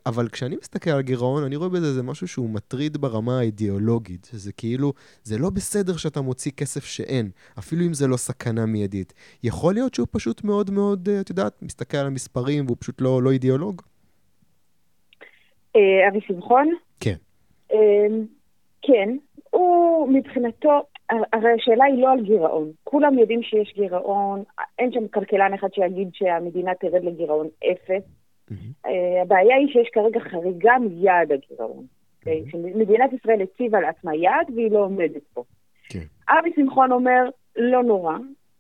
[0.07, 4.29] אבל כשאני מסתכל על גירעון, אני רואה בזה איזה משהו שהוא מטריד ברמה האידיאולוגית.
[4.33, 9.13] שזה כאילו, זה לא בסדר שאתה מוציא כסף שאין, אפילו אם זה לא סכנה מיידית.
[9.43, 13.23] יכול להיות שהוא פשוט מאוד מאוד, אה, את יודעת, מסתכל על המספרים והוא פשוט לא,
[13.23, 13.83] לא אידיאולוג?
[15.77, 16.69] אה, אבי שמחון?
[17.01, 17.17] כן.
[17.73, 18.25] אמ,
[18.83, 19.17] כן,
[19.51, 22.71] הוא מבחינתו, הרי השאלה היא לא על גירעון.
[22.85, 24.43] כולם יודעים שיש גירעון,
[24.79, 28.20] אין שם כלכלן אחד שיגיד שהמדינה תרד לגירעון אפס.
[28.51, 28.89] Mm-hmm.
[29.23, 31.85] הבעיה היא שיש כרגע חריגה מיעד הגירעון.
[32.19, 32.45] אוקיי?
[32.51, 35.45] שמדינת ישראל הציבה לעצמה יעד והיא לא עומדת פה.
[35.89, 36.05] כן.
[36.29, 38.17] אבי שמחון אומר, לא נורא,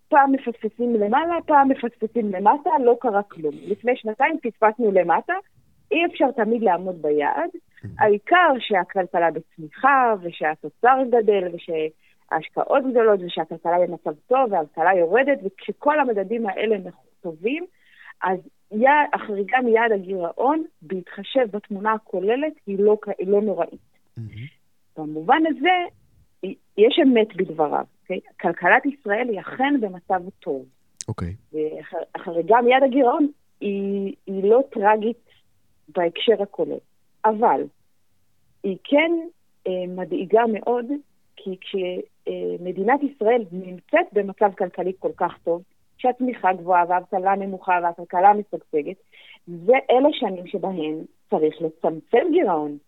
[0.09, 3.55] פעם מפספסים למעלה, פעם מפספסים למטה, לא קרה כלום.
[3.66, 5.35] לפני שנתיים פספסנו למטה,
[5.90, 7.50] אי אפשר תמיד לעמוד ביעד.
[7.98, 16.76] העיקר שהכלכלה בצמיחה, ושהתוצר גדל, ושההשקעות גדולות, ושהכלכלה במצב טוב, והאבטלה יורדת, וכשכל המדדים האלה
[17.20, 17.64] טובים,
[18.22, 18.38] אז
[19.12, 23.80] החריגה מיעד הגירעון, בהתחשב בתמונה הכוללת, היא לא, היא לא נוראית.
[24.18, 24.22] Mm-hmm.
[24.96, 25.94] במובן הזה,
[26.76, 27.85] יש אמת בדבריו.
[27.85, 28.00] Okay?
[28.02, 28.20] אוקיי?
[28.40, 30.64] כלכלת ישראל היא אכן במצב טוב.
[31.09, 31.35] אוקיי.
[31.52, 31.56] Okay.
[32.14, 33.28] והחריגה מיעד הגירעון
[33.61, 35.28] היא, היא לא טרגית
[35.88, 36.78] בהקשר הכולל.
[37.24, 37.62] אבל
[38.62, 39.12] היא כן
[39.66, 40.87] אה, מדאיגה מאוד,
[41.37, 45.62] כי כשמדינת ישראל נמצאת במצב כלכלי כל כך טוב,
[46.00, 48.96] שהצמיחה גבוהה והאבטלה נמוכה והכלכלה משגשגת,
[49.46, 52.78] זה אלה שנים שבהן צריך לצמצם גירעון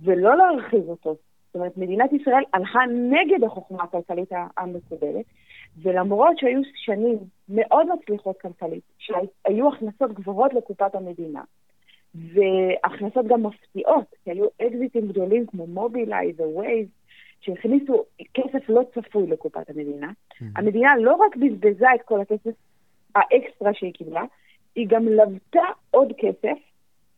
[0.00, 1.14] ולא להרחיב אותו.
[1.46, 5.24] זאת אומרת, מדינת ישראל הלכה נגד החוכמה הכלכלית המקובלת,
[5.82, 11.42] ולמרות שהיו שנים מאוד מצליחות כלכלית, שהיו הכנסות גבוהות לקופת המדינה,
[12.14, 16.88] והכנסות גם מפתיעות, כי היו אקזיטים גדולים כמו מובילאיי ווייז,
[17.44, 18.04] שהכניסו
[18.34, 20.10] כסף לא צפוי לקופת המדינה.
[20.10, 20.44] Mm-hmm.
[20.56, 22.50] המדינה לא רק בזבזה את כל הכסף
[23.14, 24.22] האקסטרה שהיא קיבלה,
[24.74, 26.58] היא גם לוותה עוד כסף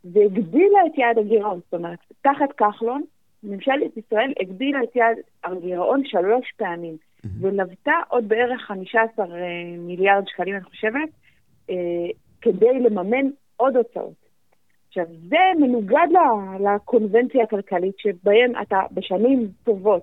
[0.05, 1.61] והגדילה את יעד הגירעון.
[1.65, 3.03] זאת אומרת, תחת כחלון,
[3.43, 7.29] ממשלת ישראל הגדילה את יעד הגירעון שלוש פעמים, mm-hmm.
[7.41, 9.31] ולבתה עוד בערך 15 אה,
[9.79, 11.09] מיליארד שקלים, אני חושבת,
[11.71, 11.75] אה,
[12.41, 14.27] כדי לממן עוד הוצאות.
[14.89, 16.07] עכשיו, זה מנוגד
[16.61, 20.03] לקונבנציה הכלכלית, שבהם אתה בשנים טובות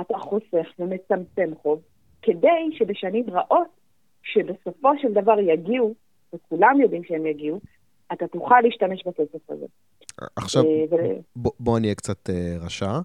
[0.00, 1.80] אתה חוסך ומצמצם חוב,
[2.22, 3.68] כדי שבשנים רעות,
[4.22, 5.94] שבסופו של דבר יגיעו,
[6.34, 7.60] וכולם יודעים שהם יגיעו,
[8.12, 9.66] אתה תוכל להשתמש בכסף הזה.
[10.36, 10.96] עכשיו, אה, ו...
[11.36, 12.98] בוא, בוא נהיה קצת uh, רשע.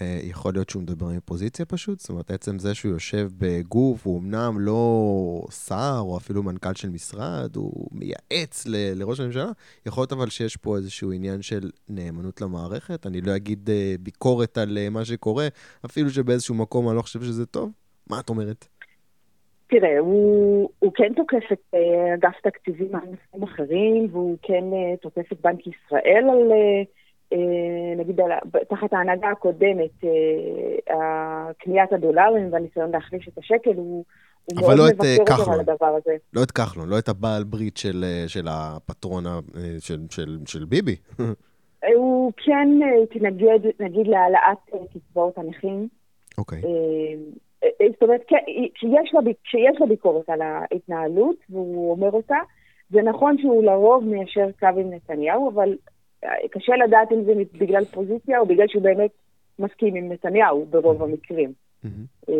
[0.00, 2.00] Uh, יכול להיות שהוא מדבר מפוזיציה פשוט?
[2.00, 6.90] זאת אומרת, עצם זה שהוא יושב בגוף, הוא אמנם לא שר או אפילו מנכ"ל של
[6.90, 9.50] משרד, הוא מייעץ ל- לראש הממשלה,
[9.86, 13.06] יכול להיות אבל שיש פה איזשהו עניין של נאמנות למערכת.
[13.06, 15.48] אני לא אגיד uh, ביקורת על uh, מה שקורה,
[15.84, 17.70] אפילו שבאיזשהו מקום אני לא חושב שזה טוב.
[18.10, 18.68] מה את אומרת?
[19.66, 21.74] תראה, הוא, הוא כן תוקף את
[22.14, 24.64] אגף תקציבים על נושאים אחרים, והוא כן
[25.02, 26.50] תוקף את בנק ישראל על...
[26.50, 26.99] Uh, אה,
[27.96, 28.20] נגיד
[28.68, 30.04] תחת ההנהגה הקודמת,
[30.90, 34.04] אה, קניית הדולרים והניסיון להחליש את השקל, הוא,
[34.44, 36.16] הוא מאוד לא מבקר אותו על הדבר הזה.
[36.32, 39.24] לא את כחלון, לא את הבעל ברית של, אה, של הפטרון
[39.78, 40.96] של, של, של ביבי.
[41.96, 42.68] הוא כן
[43.02, 44.58] התנגד, נגיד, להעלאת
[44.94, 45.88] קצבאות הנכים.
[46.38, 46.62] אוקיי.
[47.92, 48.20] זאת אומרת,
[49.12, 52.36] לו, כשיש לו ביקורת על ההתנהלות, והוא אומר אותה,
[52.90, 55.76] זה נכון שהוא לרוב מיישר קו עם נתניהו, אבל
[56.50, 59.10] קשה לדעת אם זה בגלל פוזיציה או בגלל שהוא באמת
[59.58, 61.52] מסכים עם נתניהו ברוב המקרים.
[61.84, 62.30] Mm-hmm.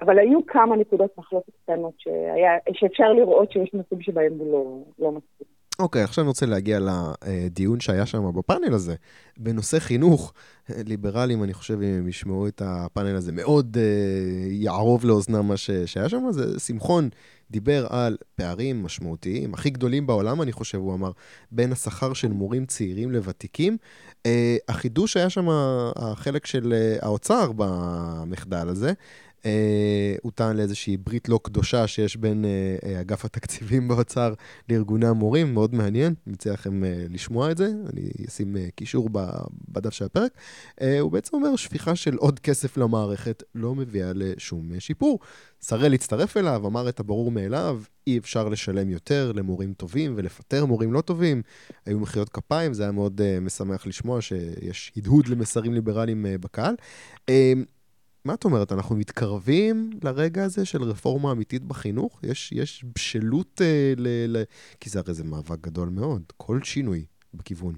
[0.00, 5.12] אבל היו כמה נקודות מחלוקת קטנות שהיה, שאפשר לראות שיש נושאים שבהם הוא לא, לא
[5.12, 5.46] מסכים.
[5.82, 8.94] אוקיי, עכשיו אני רוצה להגיע לדיון שהיה שם בפאנל הזה.
[9.36, 10.32] בנושא חינוך,
[10.68, 15.70] ליברלים, אני חושב, אם הם ישמעו את הפאנל הזה, מאוד uh, יערוב לאוזנם מה ש,
[15.70, 16.24] שהיה שם.
[16.30, 17.08] זה שמחון
[17.50, 21.10] דיבר על פערים משמעותיים, הכי גדולים בעולם, אני חושב, הוא אמר,
[21.50, 23.76] בין השכר של מורים צעירים לוותיקים.
[24.12, 24.30] Uh,
[24.68, 25.46] החידוש היה שם
[25.96, 28.92] החלק של uh, האוצר במחדל הזה.
[29.46, 34.34] אה, הוא טען לאיזושהי ברית לא קדושה שיש בין אה, אה, אגף התקציבים באוצר
[34.68, 39.08] לארגוני המורים, מאוד מעניין, אני מציע לכם לשמוע את זה, אני אשים קישור
[39.68, 40.32] בדף של הפרק.
[41.00, 45.18] הוא בעצם אומר, שפיכה של עוד כסף למערכת לא מביאה לשום שיפור.
[45.60, 50.92] שראל הצטרף אליו, אמר את הברור מאליו, אי אפשר לשלם יותר למורים טובים ולפטר מורים
[50.92, 51.42] לא טובים.
[51.86, 56.74] היו מחיאות כפיים, זה היה מאוד משמח לשמוע שיש הדהוד למסרים ליברליים בקהל.
[58.24, 62.20] מה את אומרת, אנחנו מתקרבים לרגע הזה של רפורמה אמיתית בחינוך?
[62.24, 64.42] יש, יש בשלות אה, ל, ל...
[64.80, 67.04] כי זה הרי זה מאבק גדול מאוד, כל שינוי
[67.34, 67.74] בכיוון.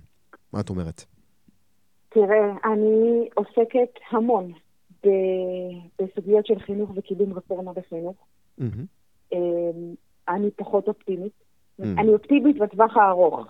[0.53, 1.05] מה את אומרת?
[2.09, 4.53] תראה, אני עוסקת המון
[5.05, 5.09] ב...
[6.03, 8.17] בסוגיות של חינוך וקידום רפורמה בחינוך.
[8.61, 9.35] Mm-hmm.
[10.29, 11.33] אני פחות אופטימית.
[11.81, 11.85] Mm-hmm.
[11.99, 13.47] אני אופטימית בטווח הארוך.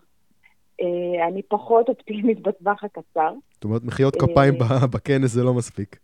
[0.81, 3.35] אה, אני פחות אופטימית בטווח הקצר.
[3.55, 5.99] זאת אומרת, מחיאות כפיים אה, בכנס זה לא מספיק.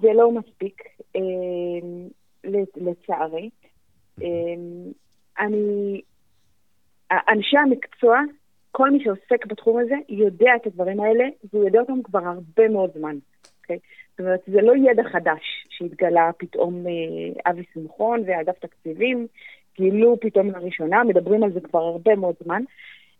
[0.00, 0.82] זה לא מספיק,
[1.16, 1.20] אה,
[2.76, 3.50] לצערי.
[4.22, 4.28] אה,
[5.38, 6.00] אני,
[7.28, 8.20] אנשי המקצוע,
[8.70, 12.90] כל מי שעוסק בתחום הזה, יודע את הדברים האלה, והוא יודע אותם כבר הרבה מאוד
[12.98, 13.16] זמן.
[13.16, 13.48] Okay?
[13.62, 13.78] אוקיי?
[14.10, 19.26] זאת אומרת, זה לא ידע חדש שהתגלה פתאום אה, אבי שמחון ואגף תקציבים,
[19.76, 22.62] גילו פתאום לראשונה, מדברים על זה כבר הרבה מאוד זמן.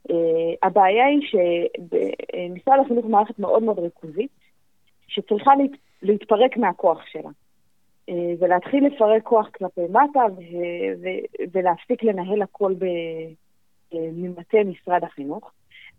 [0.08, 0.14] Uh,
[0.62, 4.30] הבעיה היא שמשרד החינוך מערכת מאוד מאוד ריכוזית,
[5.08, 5.52] שצריכה.
[6.02, 7.30] להתפרק מהכוח שלה.
[8.08, 10.20] אה, ולהתחיל לפרק כוח כלפי מטה
[11.52, 12.74] ולהפסיק לנהל הכל
[13.92, 15.52] ממטה משרד החינוך.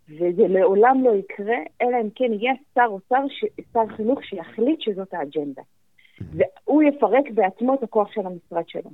[0.09, 3.23] וזה לעולם לא יקרה, אלא אם כן יהיה שר אוצר,
[3.73, 5.61] שר חינוך שיחליט שזאת האג'נדה.
[6.19, 8.89] והוא יפרק בעצמו את הכוח של המשרד שלו.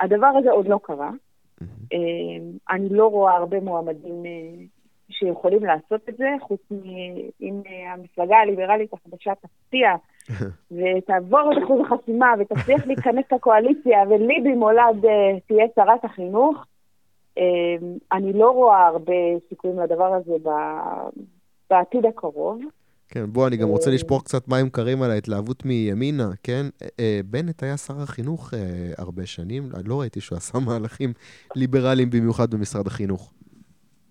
[0.00, 1.10] הדבר הזה עוד לא קרה.
[1.92, 1.98] אה,
[2.70, 4.64] אני לא רואה הרבה מועמדים אה,
[5.10, 9.94] שיכולים לעשות את זה, חוץ מאם המפלגה הליברלית החדשה תפתיע
[10.70, 16.64] ותעבור את אחוז החסימה ותצליח להיכנס לקואליציה וליבי מולד אה, תהיה שרת החינוך,
[17.38, 17.44] אה,
[18.12, 19.12] אני לא רואה הרבה
[19.48, 20.32] סיכויים לדבר הזה
[21.70, 22.60] בעתיד הקרוב.
[23.08, 26.66] כן, בוא, אני גם רוצה אה, לשפוך קצת מים קרים על ההתלהבות מימינה, כן?
[27.24, 28.54] בנט היה שר החינוך
[28.98, 31.12] הרבה שנים, לא ראיתי שהוא עשה מהלכים
[31.56, 33.32] ליברליים במיוחד במשרד החינוך.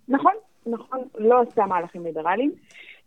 [0.07, 0.33] נכון,
[0.65, 2.51] נכון, לא עשה מהלכים ליברליים.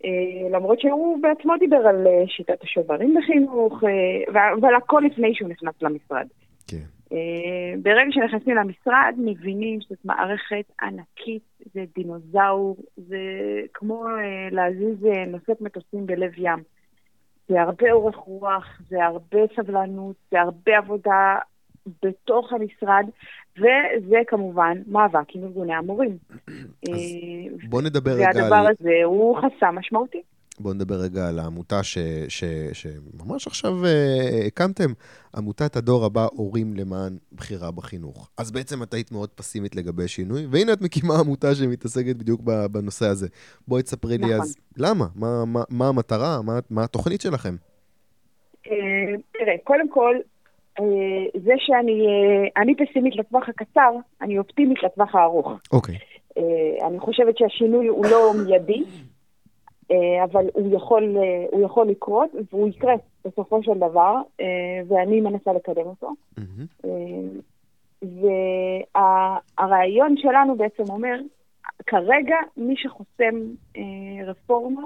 [0.04, 5.48] אה, למרות שהוא בעצמו דיבר על אה, שיטת השוברים בחינוך, אה, אבל הכל לפני שהוא
[5.48, 6.26] נכנס למשרד.
[6.68, 6.82] כן.
[7.82, 11.42] ברגע שנכנסים למשרד, מבינים שזאת מערכת ענקית,
[11.74, 13.18] זה דינוזאור, זה
[13.74, 14.06] כמו
[14.50, 16.62] להזיז נושאת מטוסים בלב ים.
[17.48, 21.36] זה הרבה אורך רוח, זה הרבה סבלנות, זה הרבה עבודה
[22.02, 23.06] בתוך המשרד,
[23.58, 26.16] וזה כמובן מאבק עם ארגוני המורים.
[27.70, 28.36] בוא נדבר רגע על...
[28.36, 30.22] והדבר הזה הוא חסם משמעותי.
[30.60, 34.90] בואו נדבר רגע על העמותה ש, ש, שממש עכשיו uh, הקמתם,
[35.36, 38.30] עמותת הדור הבא, הורים למען בחירה בחינוך.
[38.38, 43.06] אז בעצם את היית מאוד פסימית לגבי שינוי, והנה את מקימה עמותה שמתעסקת בדיוק בנושא
[43.06, 43.28] הזה.
[43.68, 44.30] בואי תספרי נכון.
[44.30, 47.54] לי אז למה, מה, מה, מה המטרה, מה, מה התוכנית שלכם?
[48.66, 48.70] Uh,
[49.32, 50.22] תראה, קודם כל, אה,
[51.35, 52.08] זה שאני
[52.56, 55.52] אני פסימית לטווח הקצר, אני אופטימית לטווח הארוך.
[55.72, 55.94] אוקיי.
[55.94, 56.12] Okay.
[56.37, 58.82] אה, אני חושבת שהשינוי הוא לא מיידי,
[59.90, 61.16] אה, אבל הוא יכול,
[61.50, 64.16] הוא יכול לקרות, והוא יקרה בסופו של דבר,
[64.88, 66.11] ואני מנסה לקדם אותו.
[66.40, 66.87] Mm-hmm.
[68.98, 71.20] והרעיון שלנו בעצם אומר,
[71.87, 73.35] כרגע מי שחוסם
[74.26, 74.82] רפורמה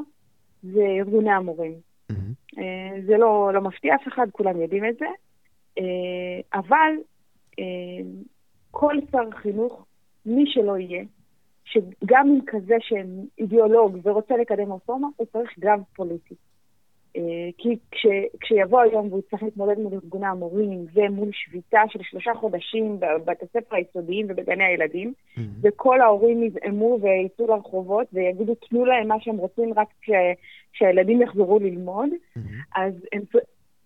[0.63, 1.75] זה ארגוני המורים.
[2.13, 2.61] Mm-hmm.
[3.07, 5.07] זה לא, לא מפתיע אף אחד, כולם יודעים את זה.
[5.79, 6.93] אה, אבל
[7.59, 7.65] אה,
[8.71, 9.87] כל שר חינוך,
[10.27, 11.05] מי שלא יהיה,
[11.65, 16.35] שגם אם כזה שאידיאולוג ורוצה לקדם רפורמה, הוא צריך גב פוליטי.
[17.17, 18.07] אה, כי כש,
[18.41, 23.77] כשיבוא היום והוא צריך להתמודד מול ארגוני המורים ומול שביתה של שלושה חודשים בבתי הספר
[23.77, 25.41] היסודיים ובגני הילדים, mm-hmm.
[25.63, 29.89] וכל ההורים יזעמו ויצאו לרחובות ויגידו, תנו להם מה שהם רוצים רק
[30.73, 32.41] כשהילדים יחזרו ללמוד, mm-hmm.
[32.77, 33.23] אז הם,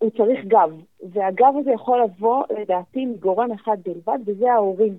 [0.00, 0.70] הוא צריך גב,
[1.12, 4.98] והגב הזה יכול לבוא, לדעתי, מגורם אחד בלבד, וזה ההורים.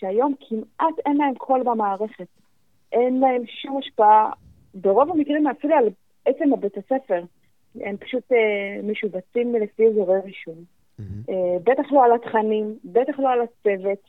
[0.00, 2.26] שהיום כמעט אין להם קול במערכת.
[2.92, 4.30] אין להם שום השפעה,
[4.74, 5.88] ברוב המקרים אפילו על
[6.24, 7.22] עצם הבית הספר.
[7.80, 10.54] הם פשוט אה, משובצים לפי אזורי רישום.
[10.54, 11.30] Mm-hmm.
[11.30, 14.02] אה, בטח לא על התכנים, בטח לא על הצוות,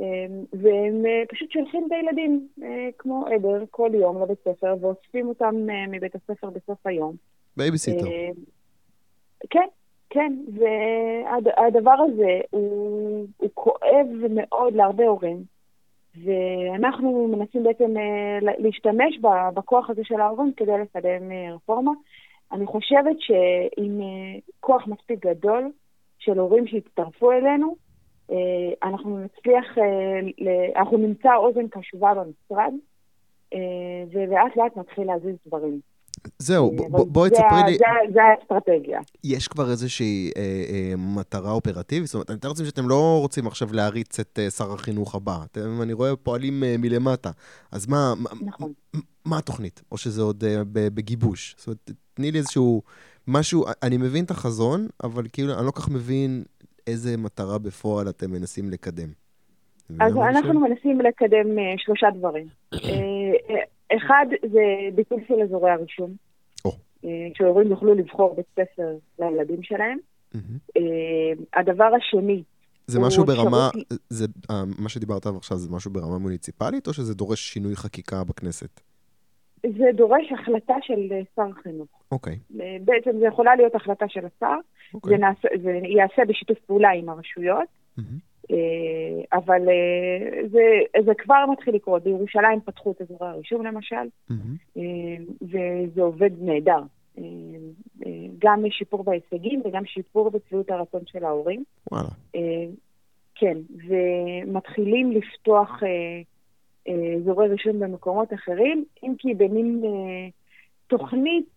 [0.00, 0.04] אה,
[0.52, 5.54] והם אה, פשוט שולחים את הילדים אה, כמו עדר כל יום לבית ספר, ואוספים אותם
[5.70, 7.14] אה, מבית הספר בסוף היום.
[7.56, 8.06] בייביסיטר.
[8.06, 8.28] אה,
[9.50, 9.66] כן,
[10.10, 15.42] כן, והדבר הזה הוא, הוא כואב מאוד להרבה הורים,
[16.24, 19.18] ואנחנו מנסים בעצם אה, להשתמש
[19.54, 21.92] בכוח הזה של ההורים כדי לקדם אה, רפורמה.
[22.52, 24.00] אני חושבת שעם
[24.60, 25.72] כוח מספיק גדול
[26.18, 27.76] של הורים שהצטרפו אלינו,
[28.82, 29.78] אנחנו נצליח,
[30.76, 32.72] אנחנו נמצא אוזן קשובה במשרד,
[34.12, 35.80] ולאט לאט נתחיל להזיז דברים.
[36.38, 37.78] זהו, בואי תספרי לי...
[38.12, 39.00] זה האסטרטגיה.
[39.24, 42.06] יש כבר איזושהי אה, אה, מטרה אופרטיבית?
[42.06, 45.36] זאת אומרת, אני מתאר לעצמי שאתם לא רוצים עכשיו להריץ את אה, שר החינוך הבא.
[45.44, 47.30] אתם, אני רואה, פועלים מלמטה.
[47.72, 48.72] אז מה, נכון.
[49.24, 49.82] מה, התוכנית?
[49.92, 51.54] או שזה עוד בגיבוש?
[51.58, 52.82] זאת אומרת, תני לי איזשהו
[53.28, 56.44] משהו, אני מבין את החזון, אבל כאילו, אני לא כך מבין
[56.86, 59.08] איזה מטרה בפועל אתם מנסים לקדם.
[60.00, 62.46] אז אנחנו מנסים לקדם שלושה דברים.
[63.92, 66.14] אחד זה ביטול של אזורי הרישום,
[66.68, 66.70] oh.
[67.34, 69.98] שהורים יוכלו לבחור בית ספר לילדים שלהם.
[70.34, 70.78] Mm-hmm.
[71.54, 72.42] הדבר השני...
[72.86, 73.70] זה משהו ברמה.
[74.08, 74.26] זה,
[74.78, 78.80] מה שדיברת עליו עכשיו, זה משהו ברמה מוניציפלית, או שזה דורש שינוי חקיקה בכנסת?
[79.62, 81.88] זה דורש החלטה של שר החינוך.
[82.10, 82.38] אוקיי.
[82.52, 82.62] Okay.
[82.84, 84.94] בעצם זה יכולה להיות החלטה של השר, okay.
[84.94, 85.10] אוקיי.
[85.10, 87.68] זה, נעשה, זה ייעשה בשיתוף פעולה עם הרשויות,
[87.98, 88.02] mm-hmm.
[88.50, 92.02] אה, אבל אה, זה, זה כבר מתחיל לקרות.
[92.02, 94.76] בירושלים פתחו את אזורי הרישום למשל, mm-hmm.
[95.42, 96.80] וזה עובד נהדר.
[98.38, 101.64] גם שיפור בהישגים וגם שיפור בצביעות הרצון של ההורים.
[101.92, 102.08] וואלה.
[103.34, 105.82] כן, ומתחילים לפתוח
[107.20, 109.82] אזורי רישום במקומות אחרים, אם כי במין
[110.86, 111.56] תוכנית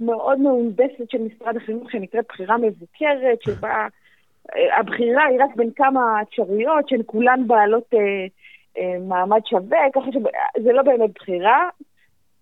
[0.00, 3.86] מאוד מהונדסת של משרד החינוך שנקראת בחירה מבוקרת, שבה...
[4.78, 8.26] הבחירה היא רק בין כמה אפשרויות שהן כולן בעלות אה,
[8.78, 11.68] אה, מעמד שווה, ככה שזה לא באמת בחירה,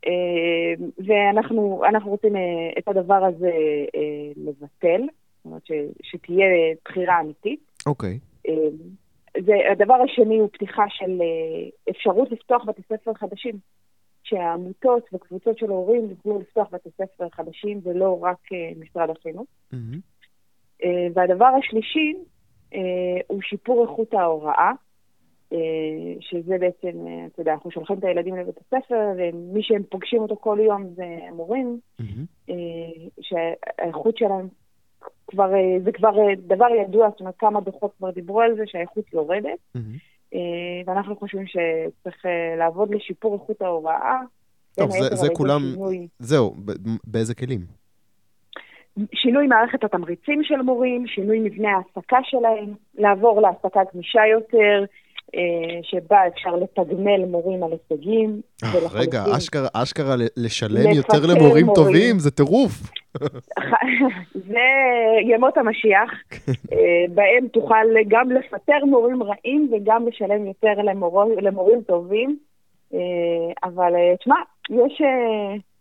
[0.07, 2.43] אה, ואנחנו רוצים אה,
[2.79, 3.53] את הדבר הזה
[3.95, 6.47] אה, לבטל, זאת אומרת ש, שתהיה
[6.85, 7.61] בחירה אמיתית.
[7.87, 8.19] אוקיי.
[8.19, 8.49] Okay.
[8.49, 13.55] אה, הדבר השני הוא פתיחה של אה, אפשרות לפתוח בתי ספר חדשים.
[14.25, 19.47] שהעמותות וקבוצות של הורים יוכלו לפתוח בתי ספר חדשים ולא רק אה, משרד החינוך.
[19.73, 19.99] Mm-hmm.
[20.83, 22.15] אה, והדבר השלישי
[22.75, 22.81] אה,
[23.27, 24.73] הוא שיפור איכות ההוראה,
[25.53, 25.59] אה,
[26.21, 30.59] שזה בעצם, אתה יודע, אנחנו שולחים את הילדים לבית הספר, ומי שהם פוגשים אותו כל
[30.61, 32.53] יום זה מורים, mm-hmm.
[33.21, 34.49] שהאיכות שלהם
[35.27, 35.51] כבר,
[35.85, 36.15] זה כבר
[36.47, 40.37] דבר ידוע, זאת אומרת, כמה דוחות כבר דיברו על זה, שהאיכות יורדת, mm-hmm.
[40.87, 42.25] ואנחנו חושבים שצריך
[42.59, 44.21] לעבוד לשיפור איכות ההוראה.
[44.75, 46.09] טוב, זה, זה כולם, שינוי.
[46.19, 46.55] זהו,
[47.07, 47.84] באיזה כלים?
[49.15, 54.85] שינוי מערכת התמריצים של מורים, שינוי מבנה ההעסקה שלהם, לעבור להעסקה גמישה יותר,
[55.35, 58.41] אה, שבה אפשר לתגמל מורים על הישגים.
[58.65, 61.85] אה, רגע, אשכרה, אשכרה לשלם יותר למורים מורים.
[61.85, 62.73] טובים, זה טירוף.
[64.51, 64.67] זה
[65.23, 66.11] ימות המשיח,
[66.73, 71.25] אה, בהם תוכל גם לפטר מורים רעים וגם לשלם יותר למור...
[71.43, 72.39] למורים טובים.
[73.65, 74.37] אבל תשמע,
[74.71, 75.03] יש,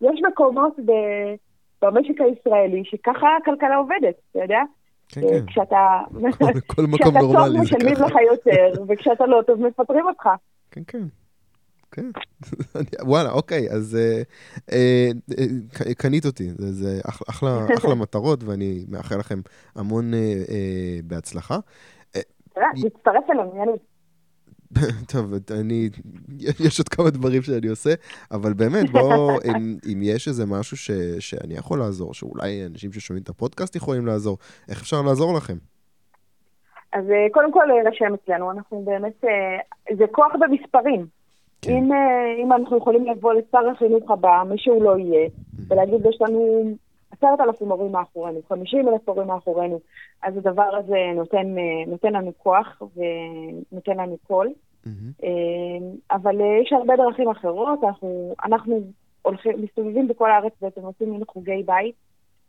[0.02, 0.92] יש מקומות ב...
[1.84, 4.62] במשק הישראלי, שככה הכלכלה עובדת, אתה יודע?
[5.10, 5.46] כן, כן.
[5.46, 6.00] כשאתה...
[6.76, 7.66] כל מקום נורמלי זה ככה.
[7.66, 10.30] כשאתה טוב משלמים לך יותר, וכשאתה לא טוב מפטרים אותך.
[10.72, 11.04] כן, כן.
[11.92, 12.06] כן,
[13.10, 14.22] וואלה, אוקיי, אז אה,
[14.72, 19.40] אה, אה, קנית אותי, זה, זה אחלה, אחלה מטרות, ואני מאחל לכם
[19.76, 20.20] המון אה,
[20.50, 21.58] אה, בהצלחה.
[22.54, 23.72] תצטרף אלינו, יאללה.
[25.14, 25.90] טוב, אני,
[26.40, 27.94] יש עוד כמה דברים שאני עושה,
[28.32, 33.24] אבל באמת, בואו, אם, אם יש איזה משהו ש, שאני יכול לעזור, שאולי אנשים ששומעים
[33.24, 34.38] את הפודקאסט יכולים לעזור,
[34.70, 35.58] איך אפשר לעזור לכם?
[36.94, 41.06] אז אה, קודם כל להירשם אה, אצלנו, אנחנו באמת, אה, זה כוח במספרים.
[41.62, 41.72] כן.
[41.72, 41.92] אם,
[42.44, 45.30] אם אנחנו יכולים לבוא לשר החינוך הבא, מי שהוא לא יהיה,
[45.68, 46.66] ולהגיד, יש לנו
[47.26, 49.80] עשרת אלפים הורים מאחורינו, חמישים אלף הורים מאחורינו,
[50.24, 51.56] אז הדבר הזה נותן,
[51.88, 54.54] נותן לנו כוח ונותן לנו קול.
[54.86, 55.26] Mm-hmm.
[56.12, 58.80] אבל אה, יש הרבה דרכים אחרות, אנחנו, אנחנו
[59.22, 61.96] הולכים, מסתובבים בכל הארץ בעצם, עושים מיני חוגי בית,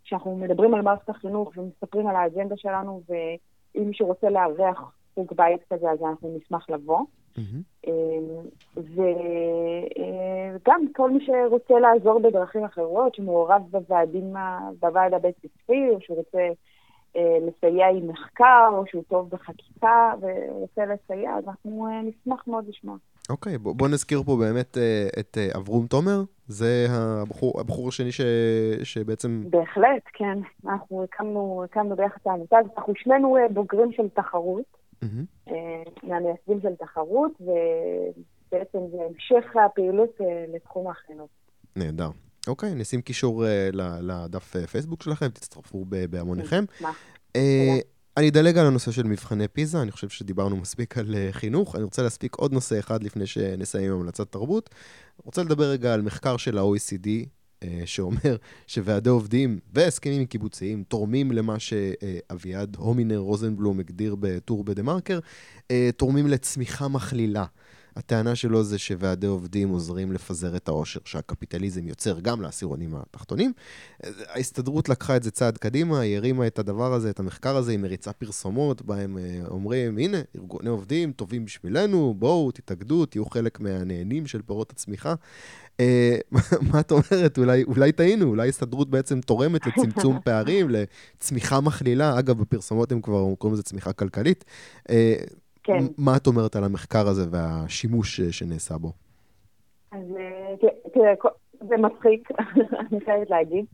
[0.05, 5.61] שאנחנו מדברים על מערכת החינוך ומספרים על האג'נדה שלנו, ואם מישהו רוצה לארח חוג בית
[5.72, 7.01] כזה, אז אנחנו נשמח לבוא.
[7.39, 7.91] Mm-hmm.
[8.76, 14.35] וגם כל מי שרוצה לעזור בדרכים אחרות, שמעורב בוועדים,
[14.80, 16.49] בוועד הבית ספרי, או שרוצה
[17.16, 22.97] לסייע עם מחקר, או שהוא טוב בחקיקה ורוצה לסייע, אז אנחנו נשמח מאוד לשמוע.
[23.30, 24.78] אוקיי, okay, בוא, בוא נזכיר פה באמת
[25.20, 28.20] את אברום תומר, זה הבחור, הבחור השני ש,
[28.82, 29.43] שבעצם...
[29.51, 30.39] בהחלט, כן.
[30.66, 34.64] אנחנו הקמנו, הקמנו ביחד את העמותה אנחנו שנינו בוגרים של תחרות,
[35.05, 35.51] mm-hmm.
[35.51, 35.53] uh,
[36.03, 41.31] מהמייסדים של תחרות, ובעצם זה המשך הפעילות uh, לתחום החינוך.
[41.77, 42.11] נהדר.
[42.47, 46.65] אוקיי, okay, נשים קישור uh, לדף פייסבוק שלכם, תצטרפו בהמוניכם.
[48.17, 51.77] אני אדלג על הנושא של מבחני פיזה, אני חושב שדיברנו מספיק על חינוך.
[51.77, 54.71] אני רוצה להספיק עוד נושא אחד לפני שנסיים עם המלצת תרבות.
[55.25, 57.09] רוצה לדבר רגע על מחקר של ה-OECD,
[57.85, 58.37] שאומר
[58.67, 65.19] שוועדי עובדים והסכמים קיבוציים תורמים למה שאביעד הומינר רוזנבלום הגדיר בטור בדה מרקר,
[65.59, 67.45] uh, תורמים לצמיחה מכלילה.
[67.97, 73.53] הטענה שלו זה שוועדי עובדים עוזרים לפזר את העושר שהקפיטליזם יוצר גם לעשירונים התחתונים.
[74.03, 77.79] ההסתדרות לקחה את זה צעד קדימה, היא הרימה את הדבר הזה, את המחקר הזה, היא
[77.79, 84.27] מריצה פרסומות, בהם אה, אומרים, הנה, ארגוני עובדים טובים בשבילנו, בואו, תתאגדו, תהיו חלק מהנהנים
[84.27, 85.15] של פירות הצמיחה.
[85.81, 86.16] אה,
[86.72, 87.39] מה את אומרת?
[87.39, 92.18] אולי, אולי טעינו, אולי ההסתדרות בעצם תורמת לצמצום פערים, לצמיחה מכלילה.
[92.18, 94.45] אגב, בפרסומות הם כבר קוראים לזה צמיחה כלכלית.
[94.91, 95.14] אה,
[95.62, 95.79] כן.
[95.99, 98.93] מה את אומרת על המחקר הזה והשימוש שנעשה בו?
[99.93, 101.12] אז אה, תראה,
[101.68, 102.29] זה מצחיק,
[102.91, 103.64] אני חייבת להגיד.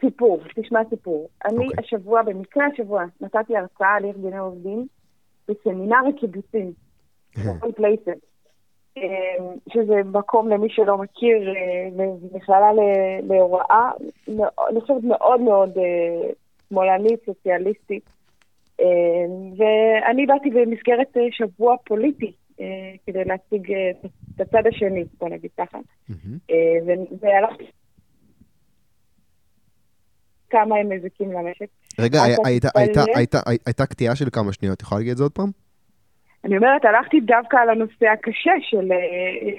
[0.00, 1.28] סיפור, תשמע סיפור.
[1.44, 1.68] אני okay.
[1.68, 1.84] אוקיי.
[1.84, 4.86] השבוע, במקרה השבוע, נתתי הרצאה על ארגוני עובדים
[5.48, 6.72] בסמינר הקיבוצים,
[7.76, 8.14] פלייסט, אמ,
[9.72, 12.70] שזה מקום למי שלא מכיר, אה, מכללה
[13.22, 13.90] להוראה,
[14.70, 16.30] אני חושבת מאוד מאוד אה,
[16.68, 18.02] שמאלנית, סוציאליסטית.
[18.80, 18.86] אמ,
[19.56, 22.32] ואני באתי במסגרת אה, שבוע פוליטי
[23.06, 23.72] כדי להציג
[24.36, 25.78] את הצד השני, בוא נגיד ככה.
[27.20, 27.64] והלכתי
[30.50, 31.66] כמה הם מזיקים למשק.
[31.98, 32.22] רגע,
[33.66, 35.63] הייתה קטיעה של כמה שניות, יכולה להגיד את זה עוד פעם?
[36.44, 38.92] אני אומרת, הלכתי דווקא על הנושא הקשה של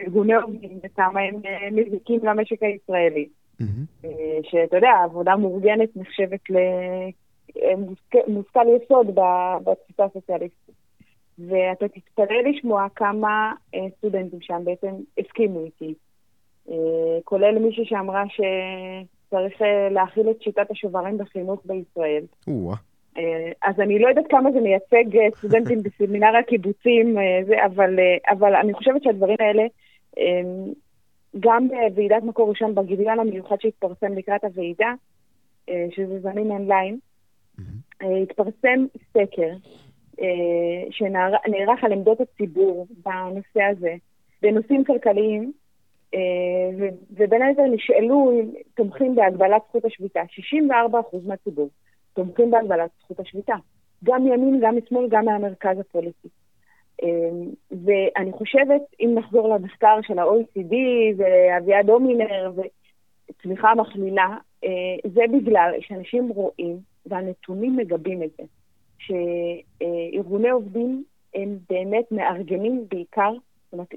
[0.02, 3.28] ארגוני עובדים, וכמה הם מזיקים למשק הישראלי.
[4.44, 6.40] שאתה יודע, עבודה מאורגנת נחשבת
[8.28, 9.08] מושכל יסוד
[9.66, 10.76] בתפיסה הסוציאליסטית.
[11.40, 15.94] ואתה תתפלא לשמוע כמה אה, סטודנטים שם בעצם הסכימו איתי.
[16.70, 16.76] אה,
[17.24, 22.24] כולל מישהי שאמרה שצריך אה, להכיל את שיטת השוברים בחינוך בישראל.
[23.62, 25.04] אז אני לא יודעת כמה זה מייצג
[25.38, 27.18] סטודנטים בסמינר הקיבוצים,
[27.66, 28.00] אבל,
[28.30, 29.64] אבל אני חושבת שהדברים האלה,
[31.40, 34.94] גם בוועידת מקור ראשון, בגיליון המיוחד שהתפרסם לקראת הוועידה,
[35.92, 36.98] שזה זמין אונליין,
[38.02, 39.52] אה, התפרסם סקר
[40.22, 43.96] אה, שנערך על עמדות הציבור בנושא הזה,
[44.42, 45.52] בנושאים כלכליים,
[46.14, 46.20] אה,
[47.12, 50.22] ובין היתר נשאלו אם תומכים בהגבלת זכות השביתה.
[50.30, 51.70] 64% מהציבור
[52.16, 53.56] תומכים בהגבלת זכות השביתה.
[54.04, 56.28] גם מימין, גם משמאל, גם מהמרכז הפוליטי.
[57.86, 60.74] ואני חושבת, אם נחזור למחקר של ה-OECD
[61.18, 62.52] ואביעד דומינר
[63.30, 64.38] וצמיחה מכלילה,
[65.04, 68.44] זה בגלל שאנשים רואים והנתונים מגבים את זה,
[68.98, 71.04] שארגוני עובדים
[71.36, 73.94] הם באמת מארגנים בעיקר, זאת אומרת,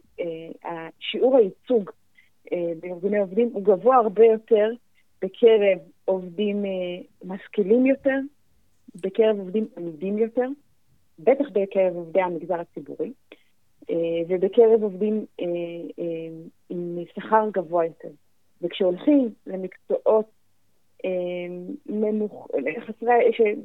[0.65, 1.91] אה, שיעור הייצוג
[2.53, 4.71] אה, בארגוני עובדים הוא גבוה הרבה יותר
[5.23, 5.79] בקרב
[6.09, 6.71] עובדים אה,
[7.25, 8.19] משכילים יותר,
[8.95, 10.49] בקרב עובדים עמידים יותר,
[11.19, 13.13] בטח בקרב עובדי המגזר הציבורי,
[14.29, 15.25] ובקרב עובדים
[16.71, 18.09] עם שכר גבוה יותר.
[18.63, 20.27] וכשהולכים למקצועות
[22.87, 23.15] חסרי,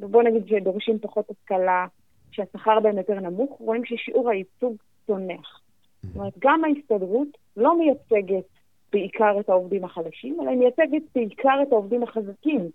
[0.00, 1.86] בוא נגיד שדורשים פחות השכלה,
[2.30, 4.76] שהשכר בהם יותר נמוך, רואים ששיעור הייצוג
[5.06, 5.60] צונח.
[6.02, 8.53] זאת אומרת, גם ההסתדרות לא מייצגת
[8.94, 12.70] בעיקר את העובדים החלשים, אלא היא מייצגת בעיקר את העובדים החזקים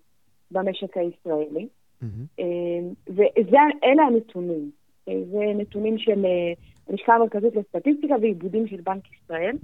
[0.50, 1.68] במשק הישראלי.
[3.08, 4.70] ואלה הנתונים.
[5.06, 6.52] זה נתונים של אה,
[6.88, 9.56] הלשכה המרכזית לסטטיסטיקה ועיבודים של בנק ישראל.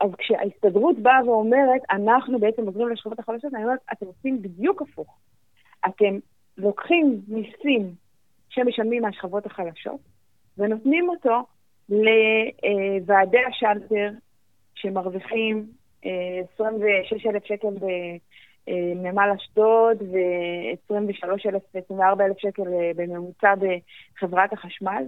[0.00, 5.18] אז כשההסתדרות באה ואומרת, אנחנו בעצם עוזרים לשכבות החלשות, אני אומרת, אתם עושים בדיוק הפוך.
[5.86, 6.18] אתם
[6.58, 7.94] לוקחים מיסים
[8.48, 10.00] שמשלמים מהשכבות החלשות,
[10.58, 11.42] ונותנים אותו
[11.88, 14.10] לוועדי השלטר
[14.74, 15.66] שמרוויחים
[16.54, 17.68] 26,000 אה, שקל
[18.66, 25.04] בנמל אשדוד ו-23,000 ו-24,000 שקל אה, בממוצע בחברת החשמל.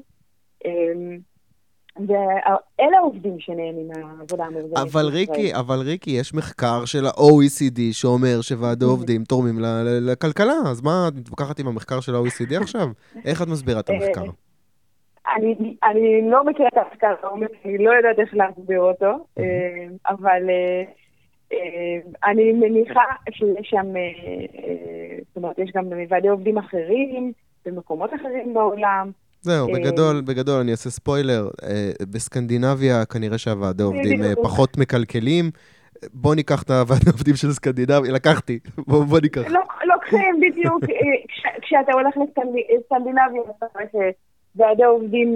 [1.96, 4.78] ואלה העובדים שנהנים מהעבודה המאורגנת.
[4.78, 8.88] אבל ריקי, אבל ריקי, יש מחקר של ה-OECD שאומר שוועדי mm-hmm.
[8.88, 9.58] עובדים תורמים
[10.00, 12.88] לכלכלה, אז מה, את מתווכחת עם המחקר של ה-OECD עכשיו?
[13.26, 14.24] איך את מסבירה את המחקר?
[15.36, 17.14] אני, אני לא מכירה את המחקר
[17.64, 19.42] אני לא יודעת איך להסביר אותו, mm-hmm.
[20.08, 20.42] אבל
[22.24, 23.00] אני מניחה
[23.30, 23.86] שיש שם,
[25.28, 27.32] זאת אומרת, יש גם ועדי עובדים אחרים
[27.66, 29.10] במקומות אחרים בעולם.
[29.40, 31.48] זהו, בגדול, בגדול, אני אעשה ספוילר,
[32.12, 35.50] בסקנדינביה כנראה שהוועדי עובדים פחות מקלקלים.
[36.12, 39.40] בוא ניקח את הוועד העובדים של סקנדינביה, לקחתי, בוא, בוא ניקח.
[39.48, 40.84] לא, לוקחים, בדיוק.
[41.62, 44.10] כשאתה הולך לסקנדינביה, אתה רואה
[44.56, 45.34] שוועדי עובדים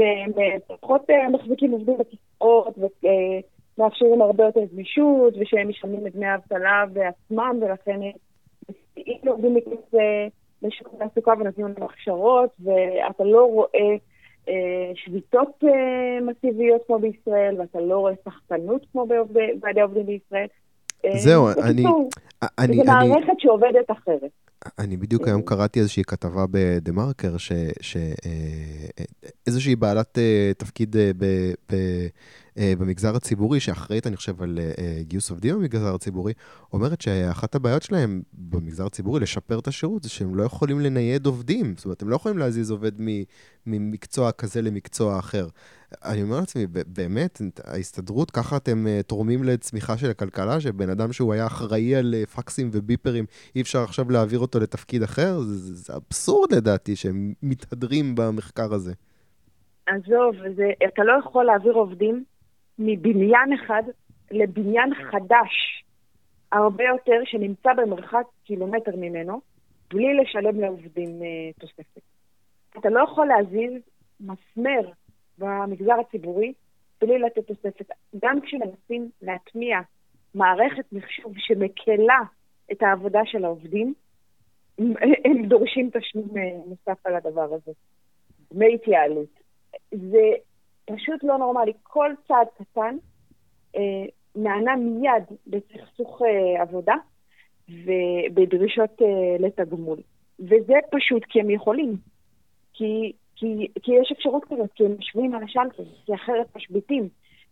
[0.66, 2.78] פחות מחזיקים עובדים בכיסאות,
[3.78, 8.00] ומאפשרים הרבה יותר גמישות, ושהם משלמים את דמי האבטלה בעצמם, ולכן
[8.96, 10.26] אם עובדים מכיסא
[10.62, 13.96] לשוק התעסוקה ונותנים להם הכשרות, ואתה לא רואה
[14.94, 15.64] שביתות
[16.22, 20.46] מסיביות כמו בישראל, ואתה לא רואה סחטנות כמו בוועדי עובדים בישראל.
[21.16, 21.82] זהו, אני...
[22.76, 24.30] זו מערכת שעובדת אחרת.
[24.78, 27.36] אני בדיוק היום קראתי איזושהי כתבה בדה-מרקר,
[29.46, 30.18] שאיזושהי בעלת
[30.58, 30.96] תפקיד
[32.56, 34.58] במגזר הציבורי, שאחראית, אני חושב, על
[35.00, 36.32] גיוס עובדים במגזר הציבורי,
[36.72, 41.74] אומרת שאחת הבעיות שלהם במגזר הציבורי לשפר את השירות, זה שהם לא יכולים לנייד עובדים.
[41.76, 42.92] זאת אומרת, הם לא יכולים להזיז עובד
[43.66, 45.48] ממקצוע כזה למקצוע אחר.
[46.04, 51.46] אני אומר לעצמי, באמת, ההסתדרות, ככה אתם תורמים לצמיחה של הכלכלה, שבן אדם שהוא היה
[51.46, 53.24] אחראי על פקסים וביפרים,
[53.56, 55.40] אי אפשר עכשיו להעביר אותו לתפקיד אחר?
[55.40, 58.92] זה, זה אבסורד לדעתי שהם מתהדרים במחקר הזה.
[59.86, 62.24] עזוב, זה, אתה לא יכול להעביר עובדים
[62.78, 63.82] מבניין אחד
[64.30, 65.84] לבניין חדש,
[66.52, 69.40] הרבה יותר, שנמצא במרחק קילומטר ממנו,
[69.90, 72.00] בלי לשלם לעובדים uh, תוספת.
[72.78, 73.72] אתה לא יכול להזיז
[74.20, 74.92] מסמר
[75.40, 76.52] במגזר הציבורי
[77.00, 77.90] בלי לתת תוספת.
[78.22, 79.78] גם כשמנסים להטמיע
[80.34, 82.20] מערכת מחשוב שמקלה
[82.72, 83.94] את העבודה של העובדים,
[85.24, 86.28] הם דורשים תשלום
[86.66, 87.72] נוסף על הדבר הזה.
[88.52, 89.40] דמי התייעלות.
[89.92, 90.30] זה
[90.84, 91.72] פשוט לא נורמלי.
[91.82, 92.96] כל צעד קטן
[93.76, 94.04] אה,
[94.36, 96.94] נענה מיד בסכסוך אה, עבודה
[97.68, 99.98] ובדרישות אה, לתגמול.
[100.38, 101.96] וזה פשוט כי הם יכולים.
[102.72, 107.08] כי, כי, כי יש אפשרות כזאת, כי הם יושבים על השלטר, כי אחרת משביתים.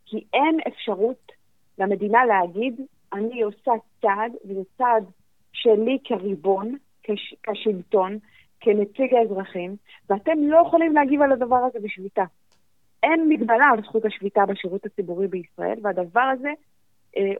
[0.06, 1.32] כי אין אפשרות
[1.78, 2.80] למדינה להגיד,
[3.12, 5.04] אני עושה צעד, וזה צעד
[5.52, 8.18] שלי כריבון, כש, כשלטון,
[8.60, 9.76] כנציג האזרחים,
[10.10, 12.24] ואתם לא יכולים להגיב על הדבר הזה בשביתה.
[13.02, 16.50] אין מגבלה על זכות השביתה בשירות הציבורי בישראל, והדבר הזה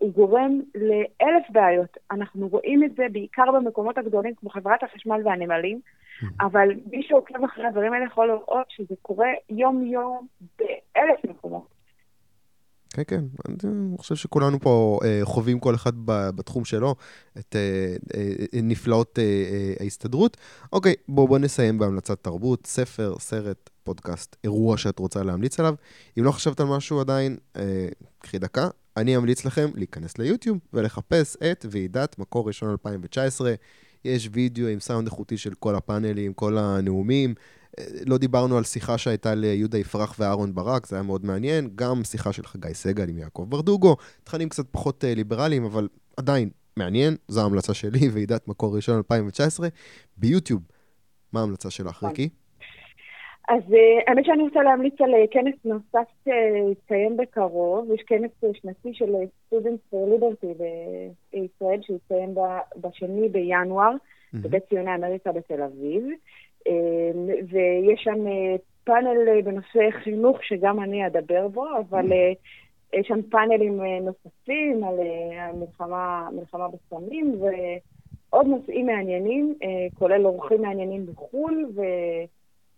[0.01, 1.97] הוא גורם לאלף בעיות.
[2.11, 6.27] אנחנו רואים את זה בעיקר במקומות הגדולים כמו חברת החשמל והנמלים, mm-hmm.
[6.41, 10.27] אבל מי שעוקב אחרי הדברים האלה יכול לראות שזה קורה יום-יום
[10.59, 11.79] באלף מקומות.
[12.91, 16.95] כן, כן, אני חושב שכולנו פה אה, חווים כל אחד בתחום שלו
[17.39, 19.19] את אה, אה, נפלאות
[19.81, 20.37] ההסתדרות.
[20.73, 25.75] אוקיי, בואו בוא נסיים בהמלצת תרבות, ספר, סרט, פודקאסט, אירוע שאת רוצה להמליץ עליו.
[26.19, 27.37] אם לא חשבת על משהו עדיין,
[28.19, 28.69] קחי דקה.
[28.99, 33.55] אני אמליץ לכם להיכנס ליוטיוב ולחפש את ועידת מקור ראשון 2019.
[34.05, 37.35] יש וידאו עם סאונד איכותי של כל הפאנלים, כל הנאומים.
[38.07, 41.71] לא דיברנו על שיחה שהייתה ליהודה יפרח ואהרון ברק, זה היה מאוד מעניין.
[41.75, 43.97] גם שיחה של חגי סגל עם יעקב ברדוגו.
[44.25, 47.17] תכנים קצת פחות אה, ליברליים, אבל עדיין מעניין.
[47.29, 49.69] זו ההמלצה שלי, ועידת מקור ראשון 2019.
[50.17, 50.63] ביוטיוב,
[51.33, 52.29] מה ההמלצה שלך, ריקי?
[53.49, 53.77] אז uh,
[54.07, 57.93] האמת שאני רוצה להמליץ על uh, כנס נוסף שיתקיים בקרוב.
[57.95, 60.63] יש כנס שנתי של Students for Liberty
[61.33, 62.35] בישראל, שיתקיים
[62.77, 63.93] בשני בינואר.
[64.35, 66.05] בבית ציוני אמריקה בתל אביב.
[67.51, 72.33] ויש שם אה, פאנל אה, בנושא חינוך שגם אני אדבר בו, אבל אה,
[72.93, 74.95] יש שם פאנלים נוספים על
[75.39, 77.35] המלחמה, מלחמה בסמים
[78.31, 79.55] ועוד נושאים מעניינים,
[79.99, 81.67] כולל אורחים מעניינים בחו"ל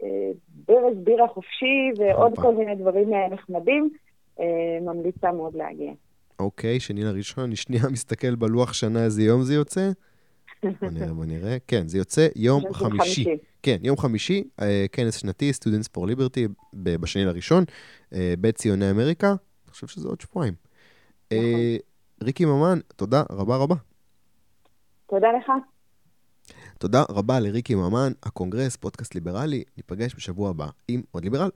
[0.03, 3.91] וברז בירה חופשי ועוד כל מיני דברים נחמדים.
[4.83, 5.93] ממליצה מאוד להגיע.
[6.39, 9.91] אוקיי, שני לראשון, אני שנייה מסתכל בלוח שנה איזה יום זה יוצא.
[10.81, 11.57] בוא נראה, בוא נראה.
[11.67, 13.25] כן, זה יוצא יום חמישי.
[13.63, 17.65] כן, יום חמישי, אה, כנס שנתי, Students for Liberty, בשני לראשון,
[18.15, 19.29] אה, בית ציוני אמריקה.
[19.29, 20.55] אני חושב שזה עוד שבועיים.
[21.33, 22.27] אה, נכון.
[22.27, 23.75] ריקי ממן, תודה רבה רבה.
[25.07, 25.53] תודה לך.
[26.81, 29.65] תודה רבה לריקי ממן, הקונגרס, פודקאסט ליברלי.
[29.77, 31.51] ניפגש בשבוע הבא עם עוד ליברל.